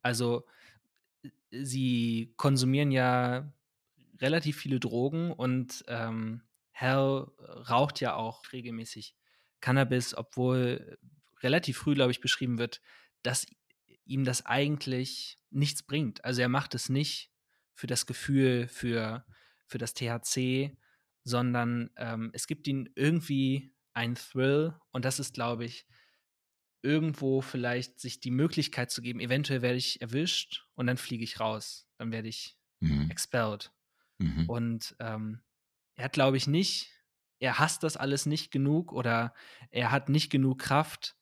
Also 0.00 0.46
sie 1.50 2.34
konsumieren 2.36 2.90
ja 2.90 3.52
relativ 4.20 4.58
viele 4.58 4.80
Drogen 4.80 5.32
und 5.32 5.84
ähm, 5.88 6.42
Hal 6.72 7.30
raucht 7.68 8.00
ja 8.00 8.14
auch 8.14 8.52
regelmäßig 8.52 9.14
Cannabis, 9.60 10.14
obwohl 10.14 10.98
relativ 11.42 11.78
früh, 11.78 11.94
glaube 11.94 12.10
ich, 12.10 12.20
beschrieben 12.20 12.58
wird, 12.58 12.80
dass 13.22 13.46
ihm 14.04 14.24
das 14.24 14.44
eigentlich 14.44 15.38
nichts 15.50 15.82
bringt. 15.82 16.24
Also 16.24 16.42
er 16.42 16.48
macht 16.48 16.74
es 16.74 16.88
nicht, 16.88 17.30
für 17.74 17.86
das 17.86 18.06
Gefühl, 18.06 18.68
für, 18.68 19.24
für 19.66 19.78
das 19.78 19.94
THC, 19.94 20.76
sondern 21.24 21.90
ähm, 21.96 22.30
es 22.32 22.46
gibt 22.46 22.66
ihnen 22.68 22.88
irgendwie 22.94 23.74
einen 23.94 24.14
Thrill 24.14 24.74
und 24.92 25.04
das 25.04 25.18
ist, 25.18 25.34
glaube 25.34 25.64
ich, 25.64 25.86
irgendwo 26.84 27.40
vielleicht 27.40 27.98
sich 27.98 28.20
die 28.20 28.30
Möglichkeit 28.30 28.90
zu 28.90 29.02
geben, 29.02 29.20
eventuell 29.20 29.62
werde 29.62 29.78
ich 29.78 30.00
erwischt 30.00 30.66
und 30.74 30.86
dann 30.86 30.96
fliege 30.98 31.24
ich 31.24 31.40
raus, 31.40 31.88
dann 31.98 32.12
werde 32.12 32.28
ich 32.28 32.56
mhm. 32.80 33.10
expelled. 33.10 33.72
Mhm. 34.18 34.48
Und 34.48 34.96
ähm, 35.00 35.40
er 35.96 36.04
hat, 36.04 36.12
glaube 36.12 36.36
ich, 36.36 36.46
nicht, 36.46 36.90
er 37.40 37.58
hasst 37.58 37.82
das 37.82 37.96
alles 37.96 38.26
nicht 38.26 38.50
genug 38.50 38.92
oder 38.92 39.34
er 39.70 39.90
hat 39.90 40.08
nicht 40.08 40.30
genug 40.30 40.60
Kraft, 40.60 41.16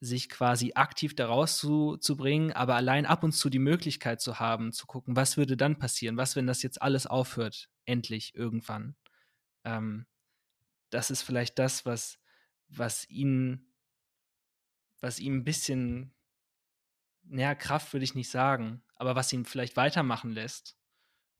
sich 0.00 0.28
quasi 0.28 0.72
aktiv 0.74 1.16
daraus 1.16 1.58
zu, 1.58 1.96
zu 1.96 2.16
bringen, 2.16 2.52
aber 2.52 2.76
allein 2.76 3.04
ab 3.04 3.24
und 3.24 3.32
zu 3.32 3.50
die 3.50 3.58
Möglichkeit 3.58 4.20
zu 4.20 4.38
haben, 4.38 4.72
zu 4.72 4.86
gucken, 4.86 5.16
was 5.16 5.36
würde 5.36 5.56
dann 5.56 5.78
passieren, 5.78 6.16
was, 6.16 6.36
wenn 6.36 6.46
das 6.46 6.62
jetzt 6.62 6.80
alles 6.80 7.06
aufhört, 7.06 7.68
endlich 7.84 8.34
irgendwann. 8.34 8.94
Ähm, 9.64 10.06
das 10.90 11.10
ist 11.10 11.22
vielleicht 11.22 11.58
das, 11.58 11.84
was, 11.84 12.18
was 12.68 13.08
ihn, 13.10 13.67
was 15.00 15.20
ihm 15.20 15.38
ein 15.38 15.44
bisschen, 15.44 16.12
naja, 17.22 17.54
Kraft 17.54 17.92
würde 17.92 18.04
ich 18.04 18.14
nicht 18.14 18.30
sagen, 18.30 18.82
aber 18.96 19.14
was 19.14 19.32
ihn 19.32 19.44
vielleicht 19.44 19.76
weitermachen 19.76 20.32
lässt. 20.32 20.76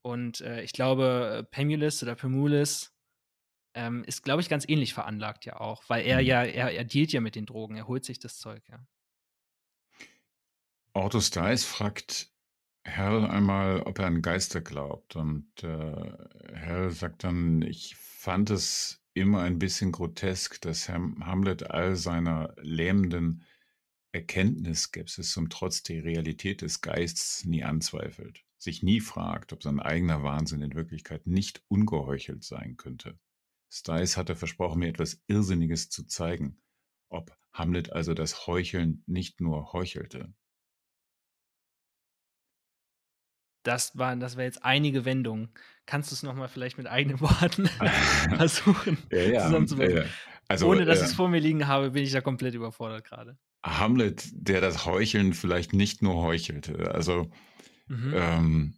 Und 0.03 0.41
äh, 0.41 0.63
ich 0.63 0.73
glaube, 0.73 1.47
Pemulis 1.51 2.03
oder 2.03 2.15
Pemulis 2.15 2.95
ähm, 3.75 4.05
ist, 4.05 4.23
glaube 4.23 4.41
ich, 4.41 4.49
ganz 4.49 4.69
ähnlich 4.69 4.95
veranlagt 4.95 5.45
ja 5.45 5.61
auch, 5.61 5.83
weil 5.89 6.05
er 6.05 6.21
mhm. 6.21 6.27
ja, 6.27 6.45
er, 6.45 6.73
er 6.73 6.85
dealt 6.85 7.13
ja 7.13 7.21
mit 7.21 7.35
den 7.35 7.47
Drogen, 7.47 7.77
er 7.77 7.89
holt 7.89 8.05
sich 8.05 8.19
das 8.19 8.39
Zeug, 8.39 8.63
ja. 8.69 8.81
Otto 10.95 11.21
Stice 11.21 11.65
fragt 11.65 12.33
Hal 12.87 13.27
einmal, 13.27 13.83
ob 13.83 13.99
er 13.99 14.07
an 14.07 14.23
Geister 14.23 14.61
glaubt. 14.61 15.17
Und 15.17 15.63
äh, 15.63 16.57
Hal 16.57 16.91
sagt 16.91 17.25
dann, 17.25 17.63
ich 17.63 17.95
fand 17.97 18.51
es 18.51 19.01
immer 19.19 19.43
ein 19.43 19.59
bisschen 19.59 19.93
grotesk, 19.93 20.61
dass 20.63 20.89
Hamlet 20.89 21.71
all 21.71 21.97
seiner 21.97 22.55
lähmenden 22.61 23.45
Erkenntnisskepsis 24.13 25.33
zum 25.33 25.51
Trotz 25.51 25.83
die 25.83 25.99
Realität 25.99 26.63
des 26.63 26.81
Geists 26.81 27.45
nie 27.45 27.63
anzweifelt, 27.63 28.45
sich 28.57 28.83
nie 28.83 29.01
fragt, 29.01 29.53
ob 29.53 29.63
sein 29.63 29.81
eigener 29.81 30.23
Wahnsinn 30.23 30.63
in 30.63 30.75
Wirklichkeit 30.75 31.27
nicht 31.27 31.63
ungeheuchelt 31.69 32.43
sein 32.43 32.77
könnte. 32.77 33.19
Stice 33.71 34.17
hatte 34.17 34.35
versprochen, 34.35 34.79
mir 34.79 34.89
etwas 34.89 35.23
Irrsinniges 35.27 35.91
zu 35.91 36.05
zeigen, 36.05 36.59
ob 37.11 37.37
Hamlet 37.53 37.93
also 37.93 38.15
das 38.15 38.47
Heucheln 38.47 39.03
nicht 39.07 39.41
nur 39.41 39.73
heuchelte. 39.73 40.33
Das 43.69 43.99
waren, 43.99 44.19
das 44.19 44.39
wäre 44.39 44.47
jetzt 44.47 44.65
einige 44.65 45.05
Wendungen. 45.05 45.51
Kannst 45.85 46.11
du 46.11 46.15
es 46.15 46.23
nochmal 46.23 46.49
vielleicht 46.49 46.79
mit 46.79 46.87
eigenen 46.87 47.21
Worten 47.21 47.67
versuchen 48.37 48.97
ja, 49.13 49.19
ja, 49.19 49.45
zusammenzufassen? 49.45 49.97
Ja, 49.97 50.05
also, 50.49 50.71
Ohne 50.71 50.87
dass 50.87 51.01
äh, 51.01 51.03
ich 51.03 51.09
es 51.11 51.15
vor 51.15 51.29
mir 51.29 51.39
liegen 51.39 51.67
habe, 51.67 51.91
bin 51.91 52.03
ich 52.03 52.11
da 52.11 52.23
komplett 52.23 52.55
überfordert 52.55 53.05
gerade. 53.05 53.37
Hamlet, 53.63 54.27
der 54.33 54.63
das 54.63 54.87
Heucheln 54.87 55.35
vielleicht 55.35 55.75
nicht 55.75 56.01
nur 56.01 56.23
heuchelte. 56.23 56.95
Also 56.95 57.31
mhm. 57.89 58.15
ähm, 58.17 58.75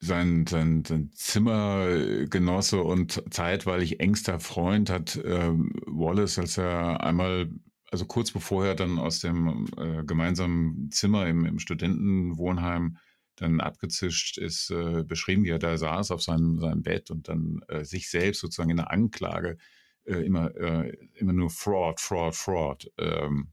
sein, 0.00 0.46
sein, 0.48 0.84
sein 0.84 1.12
Zimmergenosse 1.14 2.82
und 2.82 3.22
zeitweilig 3.32 4.00
engster 4.00 4.40
Freund 4.40 4.90
hat 4.90 5.14
äh, 5.14 5.52
Wallace, 5.86 6.40
als 6.40 6.58
er 6.58 7.04
einmal, 7.04 7.52
also 7.92 8.04
kurz 8.04 8.32
bevor 8.32 8.66
er 8.66 8.74
dann 8.74 8.98
aus 8.98 9.20
dem 9.20 9.68
äh, 9.76 10.02
gemeinsamen 10.02 10.90
Zimmer 10.90 11.28
im, 11.28 11.44
im 11.44 11.60
Studentenwohnheim 11.60 12.96
dann 13.40 13.60
abgezischt 13.60 14.38
ist, 14.38 14.70
äh, 14.70 15.02
beschrieben, 15.04 15.44
wie 15.44 15.50
er 15.50 15.58
da 15.58 15.76
saß 15.76 16.10
auf 16.10 16.22
seinem, 16.22 16.58
seinem 16.58 16.82
Bett 16.82 17.10
und 17.10 17.28
dann 17.28 17.62
äh, 17.68 17.84
sich 17.84 18.10
selbst 18.10 18.40
sozusagen 18.40 18.70
in 18.70 18.76
der 18.78 18.90
Anklage 18.90 19.58
äh, 20.04 20.24
immer, 20.24 20.54
äh, 20.56 20.96
immer 21.14 21.32
nur 21.32 21.50
Fraud, 21.50 22.00
Fraud, 22.00 22.34
Fraud 22.34 22.90
ähm, 22.98 23.52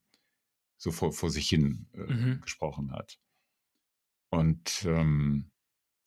so 0.78 0.92
vor, 0.92 1.12
vor 1.14 1.30
sich 1.30 1.50
hin 1.50 1.88
äh, 1.94 2.14
mhm. 2.14 2.42
gesprochen 2.42 2.92
hat. 2.92 3.20
Und 4.30 4.86
ähm, 4.86 5.52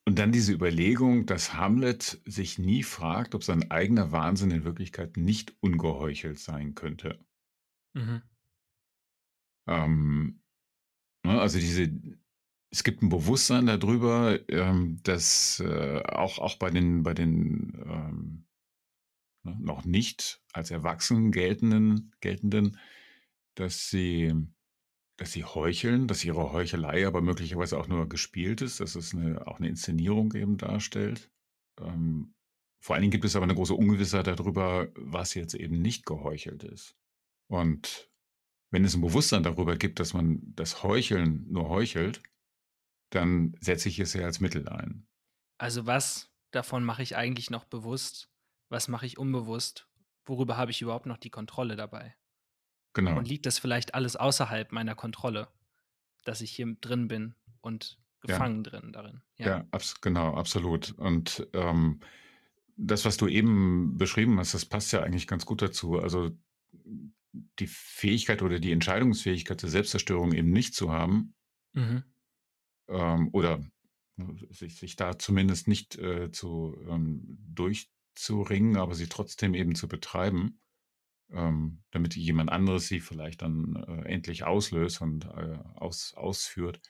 und 0.07 0.19
dann 0.19 0.33
diese 0.33 0.53
Überlegung, 0.53 1.27
dass 1.27 1.55
Hamlet 1.55 2.21
sich 2.25 2.59
nie 2.59 2.83
fragt, 2.83 3.37
ob 3.37 3.45
sein 3.45 3.71
eigener 3.71 4.11
Wahnsinn 4.11 4.51
in 4.51 4.65
Wirklichkeit 4.65 5.17
nicht 5.17 5.55
ungeheuchelt 5.61 6.39
sein 6.39 6.75
könnte. 6.75 7.25
Mhm. 7.93 8.23
Ähm, 9.69 10.43
ne, 11.25 11.41
also 11.41 11.59
diese, 11.61 11.93
es 12.71 12.85
gibt 12.85 13.03
ein 13.03 13.09
Bewusstsein 13.09 13.67
darüber, 13.67 14.39
ähm, 14.49 15.01
dass 15.03 15.61
äh, 15.61 16.03
auch, 16.05 16.39
auch 16.39 16.57
bei 16.57 16.71
den, 16.71 17.03
bei 17.03 17.15
den 17.15 17.83
ähm, 17.85 18.47
ne, 19.43 19.57
noch 19.61 19.85
nicht 19.85 20.41
als 20.53 20.71
Erwachsenen 20.71 21.33
geltenden, 21.33 22.15
geltenden, 22.21 22.79
dass 23.55 23.91
sie 23.91 24.35
dass 25.17 25.33
sie 25.33 25.45
heucheln, 25.45 26.09
dass 26.09 26.25
ihre 26.25 26.51
Heuchelei 26.51 27.07
aber 27.07 27.21
möglicherweise 27.21 27.79
auch 27.79 27.89
nur 27.89 28.09
gespielt 28.09 28.63
ist, 28.63 28.81
dass 28.81 28.95
es 28.95 29.15
eine, 29.15 29.47
auch 29.47 29.59
eine 29.59 29.69
Inszenierung 29.69 30.33
eben 30.33 30.57
darstellt. 30.57 31.31
Ähm, 31.79 32.33
vor 32.81 32.95
allen 32.95 33.03
Dingen 33.03 33.11
gibt 33.11 33.27
es 33.27 33.37
aber 33.37 33.45
eine 33.45 33.55
große 33.55 33.75
Ungewissheit 33.75 34.29
darüber, 34.29 34.89
was 34.95 35.35
jetzt 35.35 35.53
eben 35.53 35.83
nicht 35.83 36.07
geheuchelt 36.07 36.65
ist. 36.65 36.97
Und 37.49 38.11
wenn 38.71 38.83
es 38.83 38.95
ein 38.95 39.03
Bewusstsein 39.03 39.43
darüber 39.43 39.77
gibt, 39.77 40.01
dass 40.01 40.15
man 40.15 40.41
das 40.57 40.83
Heucheln 40.83 41.47
nur 41.51 41.69
heuchelt, 41.69 42.23
dann 43.11 43.57
setze 43.61 43.89
ich 43.89 43.99
es 43.99 44.15
ja 44.15 44.25
als 44.25 44.41
Mittel 44.41 44.69
ein. 44.69 45.07
Also 45.59 45.87
was 45.87 46.31
davon 46.51 46.85
mache 46.85 47.03
ich 47.03 47.17
eigentlich 47.17 47.51
noch 47.51 47.65
bewusst? 47.65 48.31
Was 48.69 48.89
mache 48.89 49.07
ich 49.07 49.19
unbewusst? 49.19 49.89
Worüber 50.25 50.57
habe 50.57 50.71
ich 50.71 50.81
überhaupt 50.81 51.07
noch 51.07 51.19
die 51.19 51.31
Kontrolle 51.31 51.77
dabei? 51.77 52.15
Genau. 52.93 53.17
Und 53.17 53.29
liegt 53.29 53.47
das 53.47 53.59
vielleicht 53.59 53.95
alles 53.95 54.17
außerhalb 54.17 54.73
meiner 54.73 54.95
Kontrolle, 54.95 55.49
dass 56.25 56.41
ich 56.41 56.53
hier 56.53 56.77
drin 56.81 57.09
bin 57.09 57.35
und 57.61 57.99
gefangen 58.21 58.65
ja. 58.65 58.71
drin 58.71 58.93
darin? 58.93 59.23
Ja, 59.37 59.47
ja 59.47 59.65
abs 59.71 60.01
genau, 60.01 60.35
absolut. 60.35 60.93
Und 60.93 61.47
ähm, 61.53 62.01
das, 62.77 63.05
was 63.05 63.17
du 63.17 63.29
eben 63.29 63.97
beschrieben 63.97 64.39
hast, 64.39 64.55
das 64.55 64.65
passt 64.65 64.93
ja 64.93 65.03
eigentlich 65.03 65.27
ganz 65.27 65.47
gut 65.47 65.63
dazu. 65.63 65.99
Also 65.99 66.31
die 67.33 67.67
Fähigkeit 67.67 68.43
oder 68.43 68.59
die 68.59 68.73
Entscheidungsfähigkeit 68.73 69.63
der 69.63 69.69
Selbstzerstörung 69.69 70.33
eben 70.33 70.51
nicht 70.51 70.75
zu 70.75 70.91
haben 70.91 71.35
mhm. 71.73 72.03
Ähm, 72.91 73.31
oder 73.33 73.61
sich, 74.51 74.77
sich, 74.77 74.97
da 74.97 75.19
zumindest 75.19 75.69
nicht 75.69 75.97
äh, 75.99 76.31
zu 76.31 76.77
ähm, 76.89 77.39
durchzuringen, 77.49 78.77
aber 78.77 78.95
sie 78.95 79.07
trotzdem 79.07 79.55
eben 79.55 79.75
zu 79.75 79.89
betreiben 79.89 80.61
ähm, 81.33 81.83
damit 81.91 82.17
jemand 82.17 82.51
anderes 82.51 82.89
sie 82.89 83.01
vielleicht 83.01 83.43
dann 83.43 83.77
äh, 83.77 84.09
endlich 84.09 84.45
auslöst 84.45 85.01
und 85.01 85.27
äh, 85.27 85.59
aus, 85.77 86.15
ausführt. 86.15 86.81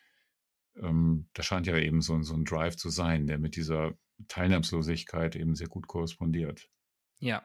Ähm, 0.76 1.28
das 1.34 1.46
scheint 1.46 1.66
ja 1.66 1.76
eben 1.76 2.00
so, 2.00 2.20
so 2.22 2.34
ein 2.34 2.44
Drive 2.44 2.76
zu 2.76 2.90
sein, 2.90 3.26
der 3.26 3.38
mit 3.38 3.56
dieser 3.56 3.92
Teilnahmslosigkeit 4.28 5.36
eben 5.36 5.54
sehr 5.54 5.68
gut 5.68 5.86
korrespondiert. 5.86 6.70
Ja, 7.18 7.42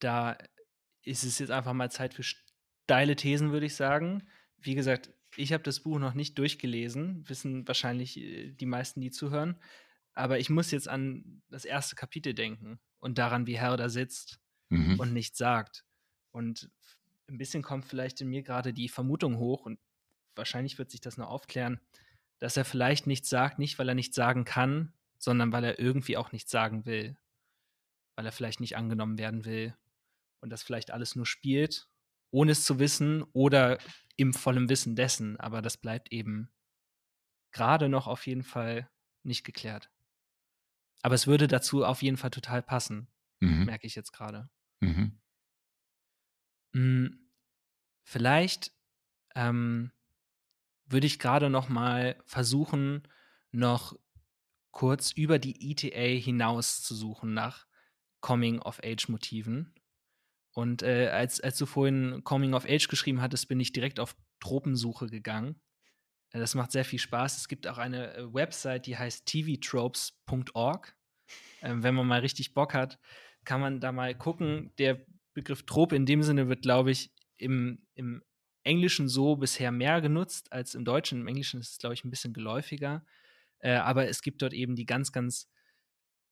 da 0.00 0.36
ist 1.02 1.24
es 1.24 1.38
jetzt 1.38 1.50
einfach 1.50 1.72
mal 1.72 1.90
Zeit 1.90 2.14
für 2.14 2.24
steile 2.24 3.16
Thesen, 3.16 3.52
würde 3.52 3.66
ich 3.66 3.76
sagen. 3.76 4.28
Wie 4.58 4.74
gesagt, 4.74 5.12
ich 5.36 5.52
habe 5.52 5.62
das 5.62 5.80
Buch 5.80 5.98
noch 5.98 6.14
nicht 6.14 6.38
durchgelesen, 6.38 7.28
wissen 7.28 7.66
wahrscheinlich 7.66 8.18
äh, 8.18 8.52
die 8.52 8.66
meisten, 8.66 9.00
die 9.00 9.10
zuhören. 9.10 9.60
Aber 10.14 10.38
ich 10.38 10.50
muss 10.50 10.70
jetzt 10.70 10.88
an 10.88 11.42
das 11.48 11.64
erste 11.64 11.96
Kapitel 11.96 12.34
denken 12.34 12.78
und 13.00 13.18
daran, 13.18 13.46
wie 13.46 13.58
Herr 13.58 13.76
da 13.76 13.88
sitzt 13.88 14.40
mhm. 14.68 14.98
und 15.00 15.12
nichts 15.12 15.38
sagt. 15.38 15.84
Und 16.30 16.70
ein 17.28 17.38
bisschen 17.38 17.62
kommt 17.62 17.84
vielleicht 17.84 18.20
in 18.20 18.28
mir 18.28 18.42
gerade 18.42 18.72
die 18.72 18.88
Vermutung 18.88 19.38
hoch, 19.38 19.66
und 19.66 19.78
wahrscheinlich 20.36 20.78
wird 20.78 20.90
sich 20.90 21.00
das 21.00 21.16
noch 21.16 21.28
aufklären, 21.28 21.80
dass 22.38 22.56
er 22.56 22.64
vielleicht 22.64 23.06
nichts 23.06 23.28
sagt, 23.28 23.58
nicht 23.58 23.78
weil 23.78 23.88
er 23.88 23.94
nichts 23.94 24.16
sagen 24.16 24.44
kann, 24.44 24.92
sondern 25.18 25.52
weil 25.52 25.64
er 25.64 25.78
irgendwie 25.78 26.16
auch 26.16 26.32
nichts 26.32 26.50
sagen 26.50 26.84
will. 26.86 27.16
Weil 28.16 28.26
er 28.26 28.32
vielleicht 28.32 28.60
nicht 28.60 28.76
angenommen 28.76 29.18
werden 29.18 29.44
will. 29.44 29.74
Und 30.40 30.50
das 30.50 30.62
vielleicht 30.62 30.90
alles 30.90 31.16
nur 31.16 31.26
spielt, 31.26 31.88
ohne 32.34 32.52
es 32.52 32.64
zu 32.64 32.80
wissen 32.80 33.22
oder 33.32 33.78
im 34.16 34.34
vollen 34.34 34.68
Wissen 34.68 34.96
dessen. 34.96 35.38
Aber 35.38 35.62
das 35.62 35.76
bleibt 35.76 36.12
eben 36.12 36.50
gerade 37.52 37.88
noch 37.88 38.08
auf 38.08 38.26
jeden 38.26 38.42
Fall 38.42 38.90
nicht 39.22 39.44
geklärt. 39.44 39.90
Aber 41.02 41.14
es 41.14 41.26
würde 41.26 41.46
dazu 41.46 41.84
auf 41.84 42.02
jeden 42.02 42.16
Fall 42.16 42.30
total 42.30 42.62
passen, 42.62 43.08
mhm. 43.40 43.66
merke 43.66 43.86
ich 43.86 43.94
jetzt 43.94 44.12
gerade. 44.12 44.50
Mhm. 44.80 45.20
Hm, 46.72 47.30
vielleicht 48.02 48.72
ähm, 49.36 49.92
würde 50.86 51.06
ich 51.06 51.20
gerade 51.20 51.50
noch 51.50 51.68
mal 51.68 52.20
versuchen, 52.24 53.06
noch 53.52 53.96
kurz 54.72 55.12
über 55.12 55.38
die 55.38 55.70
ETA 55.70 56.20
hinaus 56.20 56.82
zu 56.82 56.96
suchen 56.96 57.32
nach 57.32 57.66
Coming-of-Age-Motiven. 58.22 59.72
Und 60.54 60.82
äh, 60.82 61.08
als, 61.08 61.40
als 61.40 61.58
du 61.58 61.66
vorhin 61.66 62.22
Coming-of-Age 62.22 62.88
geschrieben 62.88 63.20
hattest, 63.20 63.48
bin 63.48 63.60
ich 63.60 63.72
direkt 63.72 63.98
auf 63.98 64.16
Tropensuche 64.40 65.08
gegangen. 65.08 65.60
Äh, 66.30 66.38
das 66.38 66.54
macht 66.54 66.72
sehr 66.72 66.84
viel 66.84 67.00
Spaß. 67.00 67.36
Es 67.36 67.48
gibt 67.48 67.66
auch 67.66 67.78
eine 67.78 68.14
äh, 68.14 68.32
Website, 68.32 68.86
die 68.86 68.96
heißt 68.96 69.26
tvtropes.org. 69.26 70.96
Ähm, 71.60 71.82
wenn 71.82 71.94
man 71.94 72.06
mal 72.06 72.20
richtig 72.20 72.54
Bock 72.54 72.72
hat, 72.72 72.98
kann 73.44 73.60
man 73.60 73.80
da 73.80 73.90
mal 73.90 74.14
gucken. 74.14 74.72
Der 74.78 75.04
Begriff 75.32 75.64
Trope 75.64 75.96
in 75.96 76.06
dem 76.06 76.22
Sinne 76.22 76.48
wird, 76.48 76.62
glaube 76.62 76.92
ich, 76.92 77.12
im, 77.36 77.86
im 77.94 78.22
Englischen 78.62 79.08
so 79.08 79.36
bisher 79.36 79.72
mehr 79.72 80.00
genutzt 80.00 80.52
als 80.52 80.74
im 80.74 80.84
Deutschen. 80.84 81.20
Im 81.22 81.26
Englischen 81.26 81.60
ist 81.60 81.72
es, 81.72 81.78
glaube 81.78 81.94
ich, 81.94 82.04
ein 82.04 82.10
bisschen 82.10 82.32
geläufiger. 82.32 83.04
Äh, 83.58 83.74
aber 83.74 84.08
es 84.08 84.22
gibt 84.22 84.40
dort 84.40 84.52
eben 84.52 84.76
die 84.76 84.86
ganz, 84.86 85.10
ganz 85.10 85.50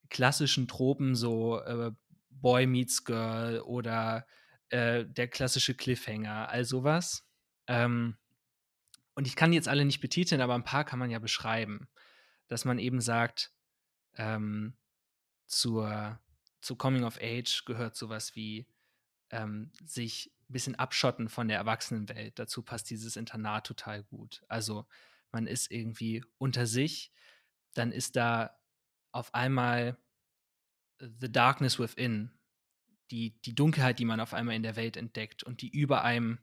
klassischen 0.09 0.67
Tropen, 0.67 1.15
so 1.15 1.59
äh, 1.59 1.91
Boy 2.41 2.65
meets 2.67 3.03
Girl 3.03 3.61
oder 3.61 4.25
äh, 4.69 5.05
der 5.05 5.27
klassische 5.27 5.75
Cliffhanger, 5.75 6.49
all 6.49 6.65
sowas. 6.65 7.25
Ähm, 7.67 8.17
und 9.15 9.27
ich 9.27 9.35
kann 9.35 9.53
jetzt 9.53 9.67
alle 9.67 9.85
nicht 9.85 10.01
betiteln, 10.01 10.41
aber 10.41 10.55
ein 10.55 10.63
paar 10.63 10.83
kann 10.85 10.99
man 10.99 11.11
ja 11.11 11.19
beschreiben. 11.19 11.87
Dass 12.47 12.65
man 12.65 12.79
eben 12.79 12.99
sagt, 12.99 13.53
ähm, 14.15 14.75
zur, 15.47 16.19
zu 16.61 16.75
Coming 16.75 17.03
of 17.03 17.19
Age 17.21 17.65
gehört 17.65 17.95
sowas 17.95 18.35
wie 18.35 18.67
ähm, 19.29 19.71
sich 19.85 20.31
ein 20.49 20.53
bisschen 20.53 20.75
abschotten 20.75 21.29
von 21.29 21.47
der 21.47 21.57
Erwachsenenwelt. 21.57 22.37
Dazu 22.39 22.63
passt 22.63 22.89
dieses 22.89 23.15
Internat 23.15 23.67
total 23.67 24.03
gut. 24.03 24.43
Also 24.47 24.87
man 25.31 25.47
ist 25.47 25.71
irgendwie 25.71 26.23
unter 26.37 26.65
sich, 26.65 27.11
dann 27.73 27.91
ist 27.91 28.15
da 28.15 28.57
auf 29.11 29.33
einmal 29.33 29.97
The 31.19 31.31
Darkness 31.31 31.79
Within, 31.79 32.31
die, 33.11 33.39
die 33.41 33.55
Dunkelheit, 33.55 33.99
die 33.99 34.05
man 34.05 34.19
auf 34.19 34.33
einmal 34.33 34.55
in 34.55 34.63
der 34.63 34.75
Welt 34.75 34.97
entdeckt 34.97 35.43
und 35.43 35.61
die 35.61 35.69
über 35.69 36.03
einem 36.03 36.39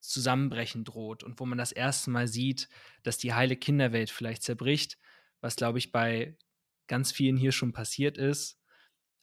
zusammenbrechen 0.00 0.84
droht 0.84 1.22
und 1.22 1.40
wo 1.40 1.46
man 1.46 1.58
das 1.58 1.72
erste 1.72 2.10
Mal 2.10 2.28
sieht, 2.28 2.68
dass 3.02 3.18
die 3.18 3.32
heile 3.32 3.56
Kinderwelt 3.56 4.10
vielleicht 4.10 4.42
zerbricht, 4.42 4.98
was 5.40 5.56
glaube 5.56 5.78
ich 5.78 5.92
bei 5.92 6.36
ganz 6.86 7.12
vielen 7.12 7.36
hier 7.36 7.52
schon 7.52 7.72
passiert 7.72 8.18
ist. 8.18 8.60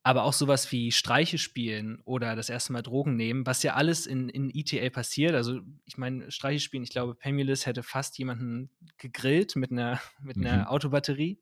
Aber 0.03 0.23
auch 0.23 0.33
sowas 0.33 0.71
wie 0.71 0.91
Streiche 0.91 1.37
spielen 1.37 2.01
oder 2.05 2.35
das 2.35 2.49
erste 2.49 2.73
Mal 2.73 2.81
Drogen 2.81 3.15
nehmen, 3.15 3.45
was 3.45 3.61
ja 3.61 3.75
alles 3.75 4.07
in, 4.07 4.29
in 4.29 4.49
ETA 4.49 4.89
passiert. 4.89 5.35
Also, 5.35 5.61
ich 5.85 5.95
meine, 5.95 6.31
Streiche 6.31 6.59
spielen, 6.59 6.81
ich 6.81 6.89
glaube, 6.89 7.13
Pemulis 7.13 7.67
hätte 7.67 7.83
fast 7.83 8.17
jemanden 8.17 8.71
gegrillt 8.97 9.55
mit 9.55 9.71
einer, 9.71 10.01
mit 10.19 10.37
mhm. 10.37 10.47
einer 10.47 10.71
Autobatterie. 10.71 11.39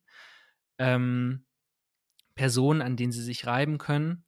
Ähm, 0.78 1.46
Personen, 2.40 2.82
an 2.82 2.96
denen 2.96 3.12
sie 3.12 3.22
sich 3.22 3.46
reiben 3.46 3.78
können. 3.78 4.24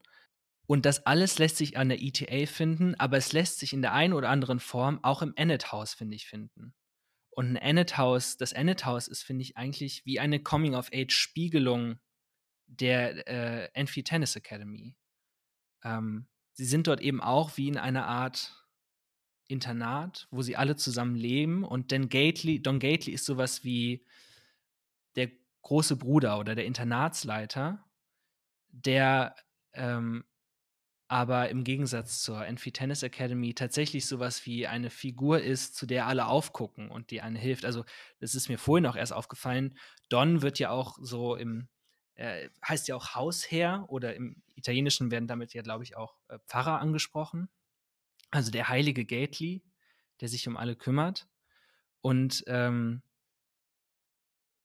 Und 0.68 0.86
das 0.86 1.06
alles 1.06 1.40
lässt 1.40 1.56
sich 1.56 1.78
an 1.78 1.88
der 1.88 2.02
ETA 2.02 2.46
finden, 2.46 2.94
aber 2.96 3.16
es 3.16 3.32
lässt 3.32 3.60
sich 3.60 3.72
in 3.72 3.82
der 3.82 3.94
einen 3.94 4.12
oder 4.14 4.28
anderen 4.30 4.60
Form 4.60 5.02
auch 5.02 5.22
im 5.22 5.32
Ennet 5.38 5.72
House, 5.72 5.94
finde 5.94 6.18
ich, 6.18 6.28
finden. 6.28 6.74
Und 7.30 7.54
ein 7.54 7.56
Ennet 7.56 7.98
House, 7.98 8.36
das 8.36 8.52
Ennet 8.52 8.86
House 8.86 9.08
ist, 9.08 9.24
finde 9.24 9.44
ich, 9.44 9.56
eigentlich 9.56 10.06
wie 10.06 10.20
eine 10.20 10.42
Coming-of-Age-Spiegelung 10.42 12.00
der 12.68 13.28
äh, 13.30 13.70
Enfield 13.74 14.08
Tennis 14.08 14.36
Academy. 14.36 14.98
Ähm, 15.86 16.28
sie 16.52 16.66
sind 16.66 16.88
dort 16.88 17.00
eben 17.00 17.22
auch 17.22 17.56
wie 17.56 17.70
in 17.70 17.78
einer 17.78 18.08
Art 18.08 18.68
Internat, 19.48 20.28
wo 20.32 20.42
sie 20.42 20.58
alle 20.58 20.76
zusammen 20.76 21.16
leben. 21.16 21.64
Und 21.64 21.94
Don 21.94 22.10
Gately, 22.10 22.62
Don 22.62 22.80
Gately 22.80 23.14
ist 23.14 23.24
sowas 23.24 23.64
wie 23.64 24.06
der 25.16 25.32
große 25.62 25.96
Bruder 25.96 26.40
oder 26.40 26.56
der 26.56 26.66
Internatsleiter, 26.66 27.86
der 28.72 29.36
ähm, 29.74 30.24
aber 31.12 31.50
im 31.50 31.66
Gegensatz 31.66 32.22
zur 32.22 32.46
Enfi 32.46 32.72
Tennis 32.72 33.04
Academy 33.04 33.54
tatsächlich 33.54 34.06
sowas 34.06 34.46
wie 34.46 34.66
eine 34.66 34.90
Figur 34.90 35.42
ist, 35.42 35.76
zu 35.76 35.86
der 35.86 36.08
alle 36.08 36.28
aufgucken 36.28 36.90
und 36.90 37.12
die 37.12 37.20
einen 37.20 37.36
hilft. 37.36 37.66
Also, 37.66 37.84
das 38.22 38.34
ist 38.34 38.48
mir 38.48 38.58
vorhin 38.58 38.86
auch 38.86 38.96
erst 38.96 39.12
aufgefallen. 39.12 39.78
Don 40.08 40.42
wird 40.42 40.58
ja 40.58 40.70
auch 40.70 40.98
so 41.02 41.36
im, 41.36 41.68
äh, 42.16 42.48
heißt 42.66 42.88
ja 42.88 42.96
auch 42.96 43.14
Hausherr 43.14 43.88
oder 43.90 44.16
im 44.16 44.42
Italienischen 44.56 45.12
werden 45.12 45.28
damit 45.28 45.54
ja, 45.54 45.64
glaube 45.64 45.84
ich, 45.84 45.98
auch 45.98 46.16
äh, 46.30 46.40
Pfarrer 46.48 46.80
angesprochen. 46.80 47.50
Also 48.30 48.50
der 48.50 48.70
heilige 48.70 49.04
Gately, 49.04 49.66
der 50.22 50.30
sich 50.30 50.48
um 50.48 50.56
alle 50.56 50.78
kümmert. 50.78 51.28
Und 52.00 52.46
ähm, 52.48 53.02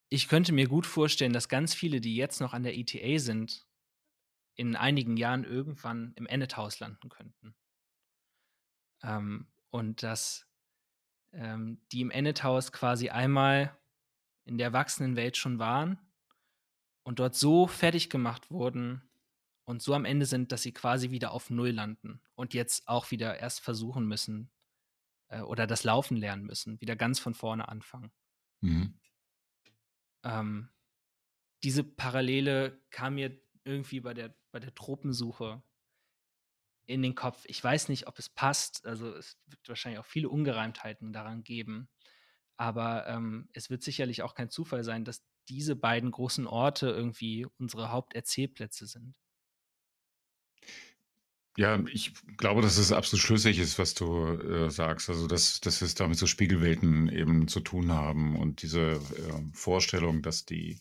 ich 0.09 0.29
könnte 0.29 0.53
mir 0.53 0.69
gut 0.69 0.87
vorstellen, 0.87 1.33
dass 1.33 1.49
ganz 1.49 1.75
viele, 1.75 2.01
die 2.01 2.15
jetzt 2.15 2.41
noch 2.41 2.53
an 2.53 2.63
der 2.63 2.79
ETA 2.79 3.19
sind, 3.19 3.67
in 4.57 4.75
einigen 4.75 5.17
Jahren 5.17 5.45
irgendwann 5.45 6.13
im 6.17 6.27
Ennet-Haus 6.27 6.81
landen 6.81 7.09
könnten. 7.09 7.55
Ähm, 9.03 9.47
und 9.71 10.03
dass 10.03 10.47
ähm, 11.33 11.81
die 11.93 12.01
im 12.01 12.11
Ennet-Haus 12.11 12.73
quasi 12.73 13.11
einmal 13.11 13.77
in 14.45 14.59
der 14.59 14.69
Erwachsenenwelt 14.69 15.37
schon 15.37 15.59
waren 15.59 15.99
und 17.03 17.19
dort 17.19 17.35
so 17.35 17.67
fertig 17.67 18.09
gemacht 18.11 18.51
wurden 18.51 19.03
und 19.65 19.83
so 19.83 19.95
am 19.95 20.05
Ende 20.05 20.25
sind, 20.27 20.53
dass 20.53 20.63
sie 20.63 20.73
quasi 20.73 21.11
wieder 21.11 21.33
auf 21.33 21.51
Null 21.51 21.71
landen 21.71 22.21
und 22.35 22.55
jetzt 22.55 22.89
auch 22.89 23.11
wieder 23.11 23.39
erst 23.39 23.61
versuchen 23.61 24.07
müssen 24.07 24.51
äh, 25.29 25.41
oder 25.41 25.67
das 25.67 25.85
Laufen 25.85 26.17
lernen 26.17 26.45
müssen, 26.45 26.81
wieder 26.81 26.97
ganz 26.97 27.19
von 27.19 27.35
vorne 27.35 27.69
anfangen. 27.69 28.13
Mhm. 28.61 28.99
Ähm, 30.23 30.69
diese 31.63 31.85
Parallele 31.85 32.81
kam 32.91 33.17
mir 33.17 33.39
irgendwie 33.65 34.01
bei 34.01 34.15
der, 34.15 34.35
bei 34.57 34.61
der 34.61 34.75
Tropensuche 34.75 35.63
in 36.87 37.03
den 37.03 37.15
Kopf. 37.15 37.45
Ich 37.45 37.63
weiß 37.63 37.91
nicht, 37.91 38.07
ob 38.07 38.19
es 38.19 38.31
passt. 38.31 38.87
Also 38.87 39.15
es 39.15 39.37
wird 39.49 39.61
wahrscheinlich 39.69 39.99
auch 39.99 40.07
viele 40.07 40.31
Ungereimtheiten 40.31 41.13
daran 41.13 41.45
geben. 41.45 41.91
Aber 42.57 43.07
ähm, 43.07 43.51
es 43.53 43.69
wird 43.69 43.83
sicherlich 43.83 44.23
auch 44.23 44.35
kein 44.35 44.49
Zufall 44.49 44.83
sein, 44.83 45.05
dass 45.05 45.23
diese 45.51 45.77
beiden 45.77 46.11
großen 46.11 46.47
Orte 46.47 46.89
irgendwie 46.89 47.47
unsere 47.59 47.91
Haupterzählplätze 47.91 48.87
sind. 48.87 49.15
Ja, 51.59 51.79
ich 51.93 52.15
glaube, 52.39 52.63
dass 52.63 52.79
es 52.79 52.93
absolut 52.93 53.23
schlüssig 53.23 53.59
ist, 53.59 53.79
was 53.79 53.93
du 53.93 54.25
äh, 54.27 54.71
sagst. 54.71 55.11
Also, 55.11 55.27
dass, 55.27 55.61
dass 55.61 55.83
es 55.83 55.95
damit 55.97 56.17
so 56.17 56.27
Spiegelwelten 56.27 57.11
eben 57.11 57.47
zu 57.47 57.61
tun 57.61 57.93
haben 57.93 58.37
und 58.37 58.63
diese 58.63 58.93
äh, 58.93 59.53
Vorstellung, 59.53 60.23
dass 60.23 60.47
die 60.47 60.79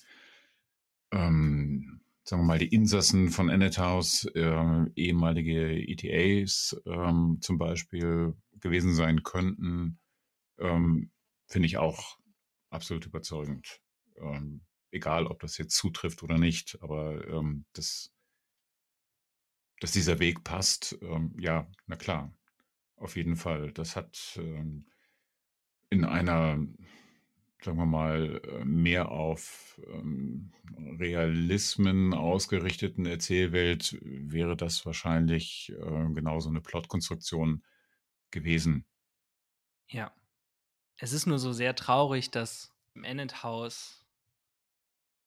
ähm, 1.11 1.94
sagen 2.27 2.41
wir 2.41 2.47
mal, 2.47 2.59
die 2.59 2.73
Insassen 2.73 3.29
von 3.29 3.49
Ennet 3.49 3.77
House, 3.77 4.25
äh, 4.33 4.85
ehemalige 4.95 5.71
ETAs 5.88 6.75
ähm, 6.85 7.38
zum 7.41 7.59
Beispiel 7.59 8.35
gewesen 8.59 8.95
sein 8.95 9.21
könnten, 9.21 9.99
ähm, 10.57 11.11
finde 11.47 11.67
ich 11.67 11.77
auch 11.77 12.17
absolut 12.71 13.05
überzeugend. 13.05 13.79
Ähm, 14.17 14.65
egal, 14.91 15.27
ob 15.27 15.39
das 15.39 15.57
jetzt 15.59 15.75
zutrifft 15.75 16.23
oder 16.23 16.39
nicht, 16.39 16.79
aber 16.81 17.27
ähm, 17.27 17.65
das, 17.73 18.11
dass 19.79 19.91
dieser 19.91 20.17
Weg 20.17 20.43
passt, 20.43 20.97
ähm, 21.03 21.35
ja, 21.38 21.69
na 21.85 21.95
klar, 21.95 22.33
auf 22.95 23.17
jeden 23.17 23.35
Fall. 23.35 23.71
Das 23.71 23.95
hat 23.95 24.39
ähm, 24.41 24.88
in 25.91 26.05
einer 26.05 26.57
sagen 27.65 27.78
wir 27.78 27.86
mal, 27.86 28.41
äh, 28.43 28.63
mehr 28.63 29.10
auf 29.10 29.80
ähm, 29.88 30.54
Realismen 30.99 32.13
ausgerichteten 32.13 33.06
Erzählwelt 33.06 33.97
wäre 34.01 34.56
das 34.56 34.86
wahrscheinlich 34.86 35.71
äh, 35.71 36.13
genauso 36.13 36.49
eine 36.49 36.62
Plotkonstruktion 36.62 37.63
gewesen. 38.32 38.86
Ja. 39.88 40.13
Es 40.97 41.12
ist 41.12 41.25
nur 41.25 41.39
so 41.39 41.51
sehr 41.51 41.75
traurig, 41.75 42.32
dass 42.32 42.73
im 42.93 43.04
Ennet 43.04 43.43
House, 43.43 44.06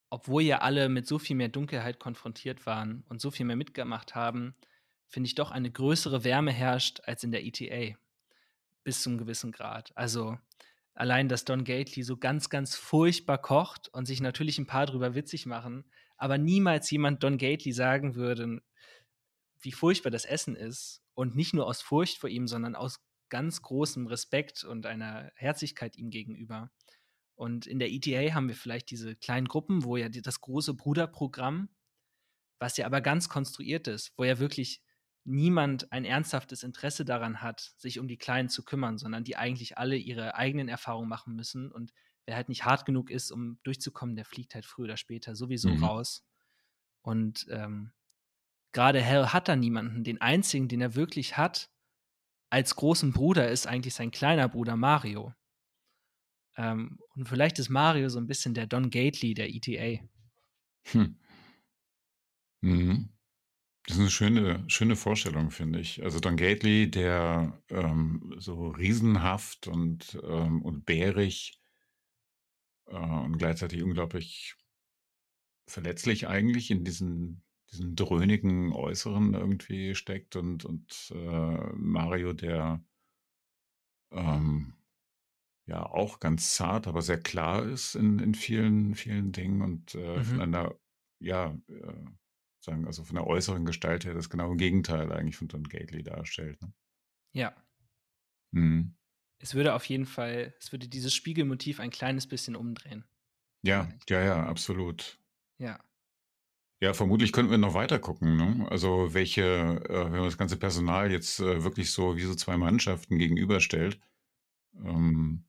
obwohl 0.08 0.42
ja 0.42 0.60
alle 0.60 0.88
mit 0.88 1.06
so 1.06 1.18
viel 1.18 1.36
mehr 1.36 1.48
Dunkelheit 1.48 1.98
konfrontiert 1.98 2.64
waren 2.64 3.04
und 3.10 3.20
so 3.20 3.30
viel 3.30 3.44
mehr 3.44 3.56
mitgemacht 3.56 4.14
haben, 4.14 4.54
finde 5.08 5.26
ich 5.26 5.34
doch 5.34 5.50
eine 5.50 5.70
größere 5.70 6.24
Wärme 6.24 6.52
herrscht 6.52 7.00
als 7.04 7.22
in 7.24 7.32
der 7.32 7.44
ETA. 7.44 7.98
Bis 8.84 9.02
zu 9.02 9.10
einem 9.10 9.18
gewissen 9.18 9.52
Grad. 9.52 9.92
Also 9.94 10.38
allein, 10.98 11.28
dass 11.28 11.44
Don 11.44 11.64
Gately 11.64 12.02
so 12.02 12.16
ganz, 12.16 12.50
ganz 12.50 12.74
furchtbar 12.74 13.38
kocht 13.38 13.88
und 13.88 14.06
sich 14.06 14.20
natürlich 14.20 14.58
ein 14.58 14.66
paar 14.66 14.86
drüber 14.86 15.14
witzig 15.14 15.46
machen, 15.46 15.84
aber 16.16 16.38
niemals 16.38 16.90
jemand 16.90 17.22
Don 17.22 17.38
Gately 17.38 17.72
sagen 17.72 18.16
würde, 18.16 18.60
wie 19.60 19.72
furchtbar 19.72 20.10
das 20.10 20.24
Essen 20.24 20.56
ist. 20.56 21.02
Und 21.14 21.34
nicht 21.34 21.54
nur 21.54 21.66
aus 21.66 21.82
Furcht 21.82 22.18
vor 22.18 22.30
ihm, 22.30 22.46
sondern 22.46 22.76
aus 22.76 23.00
ganz 23.28 23.62
großem 23.62 24.06
Respekt 24.06 24.64
und 24.64 24.86
einer 24.86 25.30
Herzlichkeit 25.34 25.96
ihm 25.96 26.10
gegenüber. 26.10 26.70
Und 27.34 27.66
in 27.66 27.78
der 27.78 27.90
ETA 27.90 28.34
haben 28.34 28.48
wir 28.48 28.56
vielleicht 28.56 28.90
diese 28.90 29.14
kleinen 29.14 29.46
Gruppen, 29.46 29.84
wo 29.84 29.96
ja 29.96 30.08
das 30.08 30.40
große 30.40 30.74
Bruderprogramm, 30.74 31.68
was 32.58 32.76
ja 32.76 32.86
aber 32.86 33.00
ganz 33.00 33.28
konstruiert 33.28 33.86
ist, 33.86 34.12
wo 34.16 34.24
ja 34.24 34.38
wirklich 34.38 34.82
niemand 35.28 35.92
ein 35.92 36.04
ernsthaftes 36.04 36.62
Interesse 36.62 37.04
daran 37.04 37.42
hat, 37.42 37.72
sich 37.76 37.98
um 37.98 38.08
die 38.08 38.16
Kleinen 38.16 38.48
zu 38.48 38.64
kümmern, 38.64 38.98
sondern 38.98 39.24
die 39.24 39.36
eigentlich 39.36 39.78
alle 39.78 39.96
ihre 39.96 40.34
eigenen 40.34 40.68
Erfahrungen 40.68 41.08
machen 41.08 41.34
müssen. 41.36 41.70
Und 41.70 41.92
wer 42.26 42.36
halt 42.36 42.48
nicht 42.48 42.64
hart 42.64 42.86
genug 42.86 43.10
ist, 43.10 43.30
um 43.30 43.58
durchzukommen, 43.62 44.16
der 44.16 44.24
fliegt 44.24 44.54
halt 44.54 44.64
früher 44.64 44.84
oder 44.84 44.96
später 44.96 45.36
sowieso 45.36 45.70
mhm. 45.70 45.84
raus. 45.84 46.24
Und 47.02 47.46
ähm, 47.50 47.92
gerade 48.72 49.00
Hell 49.00 49.26
hat 49.26 49.48
da 49.48 49.56
niemanden. 49.56 50.02
Den 50.04 50.20
einzigen, 50.20 50.68
den 50.68 50.80
er 50.80 50.94
wirklich 50.94 51.36
hat, 51.36 51.70
als 52.50 52.74
großen 52.74 53.12
Bruder, 53.12 53.50
ist 53.50 53.66
eigentlich 53.66 53.94
sein 53.94 54.10
kleiner 54.10 54.48
Bruder 54.48 54.76
Mario. 54.76 55.34
Ähm, 56.56 56.98
und 57.14 57.28
vielleicht 57.28 57.58
ist 57.58 57.68
Mario 57.68 58.08
so 58.08 58.18
ein 58.18 58.26
bisschen 58.26 58.54
der 58.54 58.66
Don 58.66 58.90
Gately 58.90 59.34
der 59.34 59.48
ETA. 59.50 60.02
Hm. 60.92 61.18
Mhm. 62.62 63.10
Das 63.88 63.96
ist 63.96 64.00
eine 64.02 64.10
schöne, 64.10 64.64
schöne 64.68 64.96
Vorstellung, 64.96 65.50
finde 65.50 65.80
ich. 65.80 66.02
Also 66.02 66.20
Don 66.20 66.36
Gately, 66.36 66.90
der 66.90 67.58
ähm, 67.70 68.34
so 68.36 68.68
riesenhaft 68.68 69.66
und, 69.66 70.20
ähm, 70.24 70.60
und 70.60 70.84
bärig 70.84 71.58
äh, 72.88 72.96
und 72.96 73.38
gleichzeitig 73.38 73.82
unglaublich 73.82 74.56
verletzlich 75.66 76.28
eigentlich 76.28 76.70
in 76.70 76.84
diesen, 76.84 77.42
diesen 77.72 77.96
dröhnigen 77.96 78.74
Äußeren 78.74 79.32
irgendwie 79.32 79.94
steckt 79.94 80.36
und, 80.36 80.66
und 80.66 81.10
äh, 81.14 81.72
Mario, 81.74 82.34
der 82.34 82.84
ähm, 84.10 84.74
ja 85.64 85.86
auch 85.86 86.20
ganz 86.20 86.54
zart, 86.54 86.88
aber 86.88 87.00
sehr 87.00 87.22
klar 87.22 87.64
ist 87.64 87.94
in, 87.94 88.18
in 88.18 88.34
vielen, 88.34 88.94
vielen 88.96 89.32
Dingen 89.32 89.62
und 89.62 89.94
äh, 89.94 90.18
mhm. 90.18 90.24
von 90.24 90.40
einer, 90.42 90.74
ja, 91.20 91.58
äh, 91.68 92.04
sagen, 92.60 92.86
also 92.86 93.04
von 93.04 93.16
der 93.16 93.26
äußeren 93.26 93.64
Gestalt 93.64 94.04
her 94.04 94.14
das 94.14 94.30
genaue 94.30 94.56
Gegenteil 94.56 95.12
eigentlich 95.12 95.36
von 95.36 95.48
Don 95.48 95.64
Gately 95.64 96.02
darstellt. 96.02 96.60
Ne? 96.62 96.72
Ja. 97.32 97.54
Mhm. 98.50 98.96
Es 99.38 99.54
würde 99.54 99.74
auf 99.74 99.84
jeden 99.84 100.06
Fall, 100.06 100.54
es 100.58 100.72
würde 100.72 100.88
dieses 100.88 101.14
Spiegelmotiv 101.14 101.80
ein 101.80 101.90
kleines 101.90 102.26
bisschen 102.26 102.56
umdrehen. 102.56 103.04
Ja, 103.62 103.84
vielleicht. 103.84 104.10
ja, 104.10 104.24
ja, 104.24 104.46
absolut. 104.46 105.18
Ja. 105.58 105.78
Ja, 106.80 106.94
vermutlich 106.94 107.32
könnten 107.32 107.50
wir 107.50 107.58
noch 107.58 107.74
weiter 107.74 107.98
gucken. 107.98 108.36
Ne? 108.36 108.66
Also 108.70 109.12
welche, 109.12 109.42
äh, 109.42 110.04
wenn 110.04 110.12
man 110.12 110.24
das 110.24 110.38
ganze 110.38 110.56
Personal 110.56 111.10
jetzt 111.10 111.40
äh, 111.40 111.64
wirklich 111.64 111.90
so 111.90 112.16
wie 112.16 112.22
so 112.22 112.34
zwei 112.34 112.56
Mannschaften 112.56 113.18
gegenüberstellt, 113.18 114.00
ähm, 114.76 115.44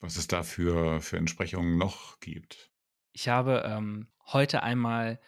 was 0.00 0.16
es 0.16 0.26
da 0.26 0.42
für, 0.42 1.00
für 1.00 1.18
Entsprechungen 1.18 1.78
noch 1.78 2.18
gibt. 2.20 2.72
Ich 3.12 3.28
habe 3.28 3.62
ähm, 3.64 4.08
heute 4.26 4.62
einmal 4.62 5.20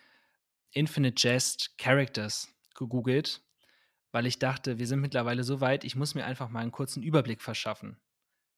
Infinite 0.73 1.27
Jest 1.27 1.77
Characters 1.79 2.49
gegoogelt, 2.75 3.43
weil 4.13 4.27
ich 4.27 4.39
dachte, 4.39 4.79
wir 4.79 4.87
sind 4.87 5.01
mittlerweile 5.01 5.45
so 5.45 5.61
weit, 5.61 5.85
ich 5.85 5.97
muss 5.97 6.15
mir 6.15 6.25
einfach 6.25 6.49
mal 6.49 6.61
einen 6.61 6.73
kurzen 6.73 7.03
Überblick 7.03 7.43
verschaffen. 7.43 7.99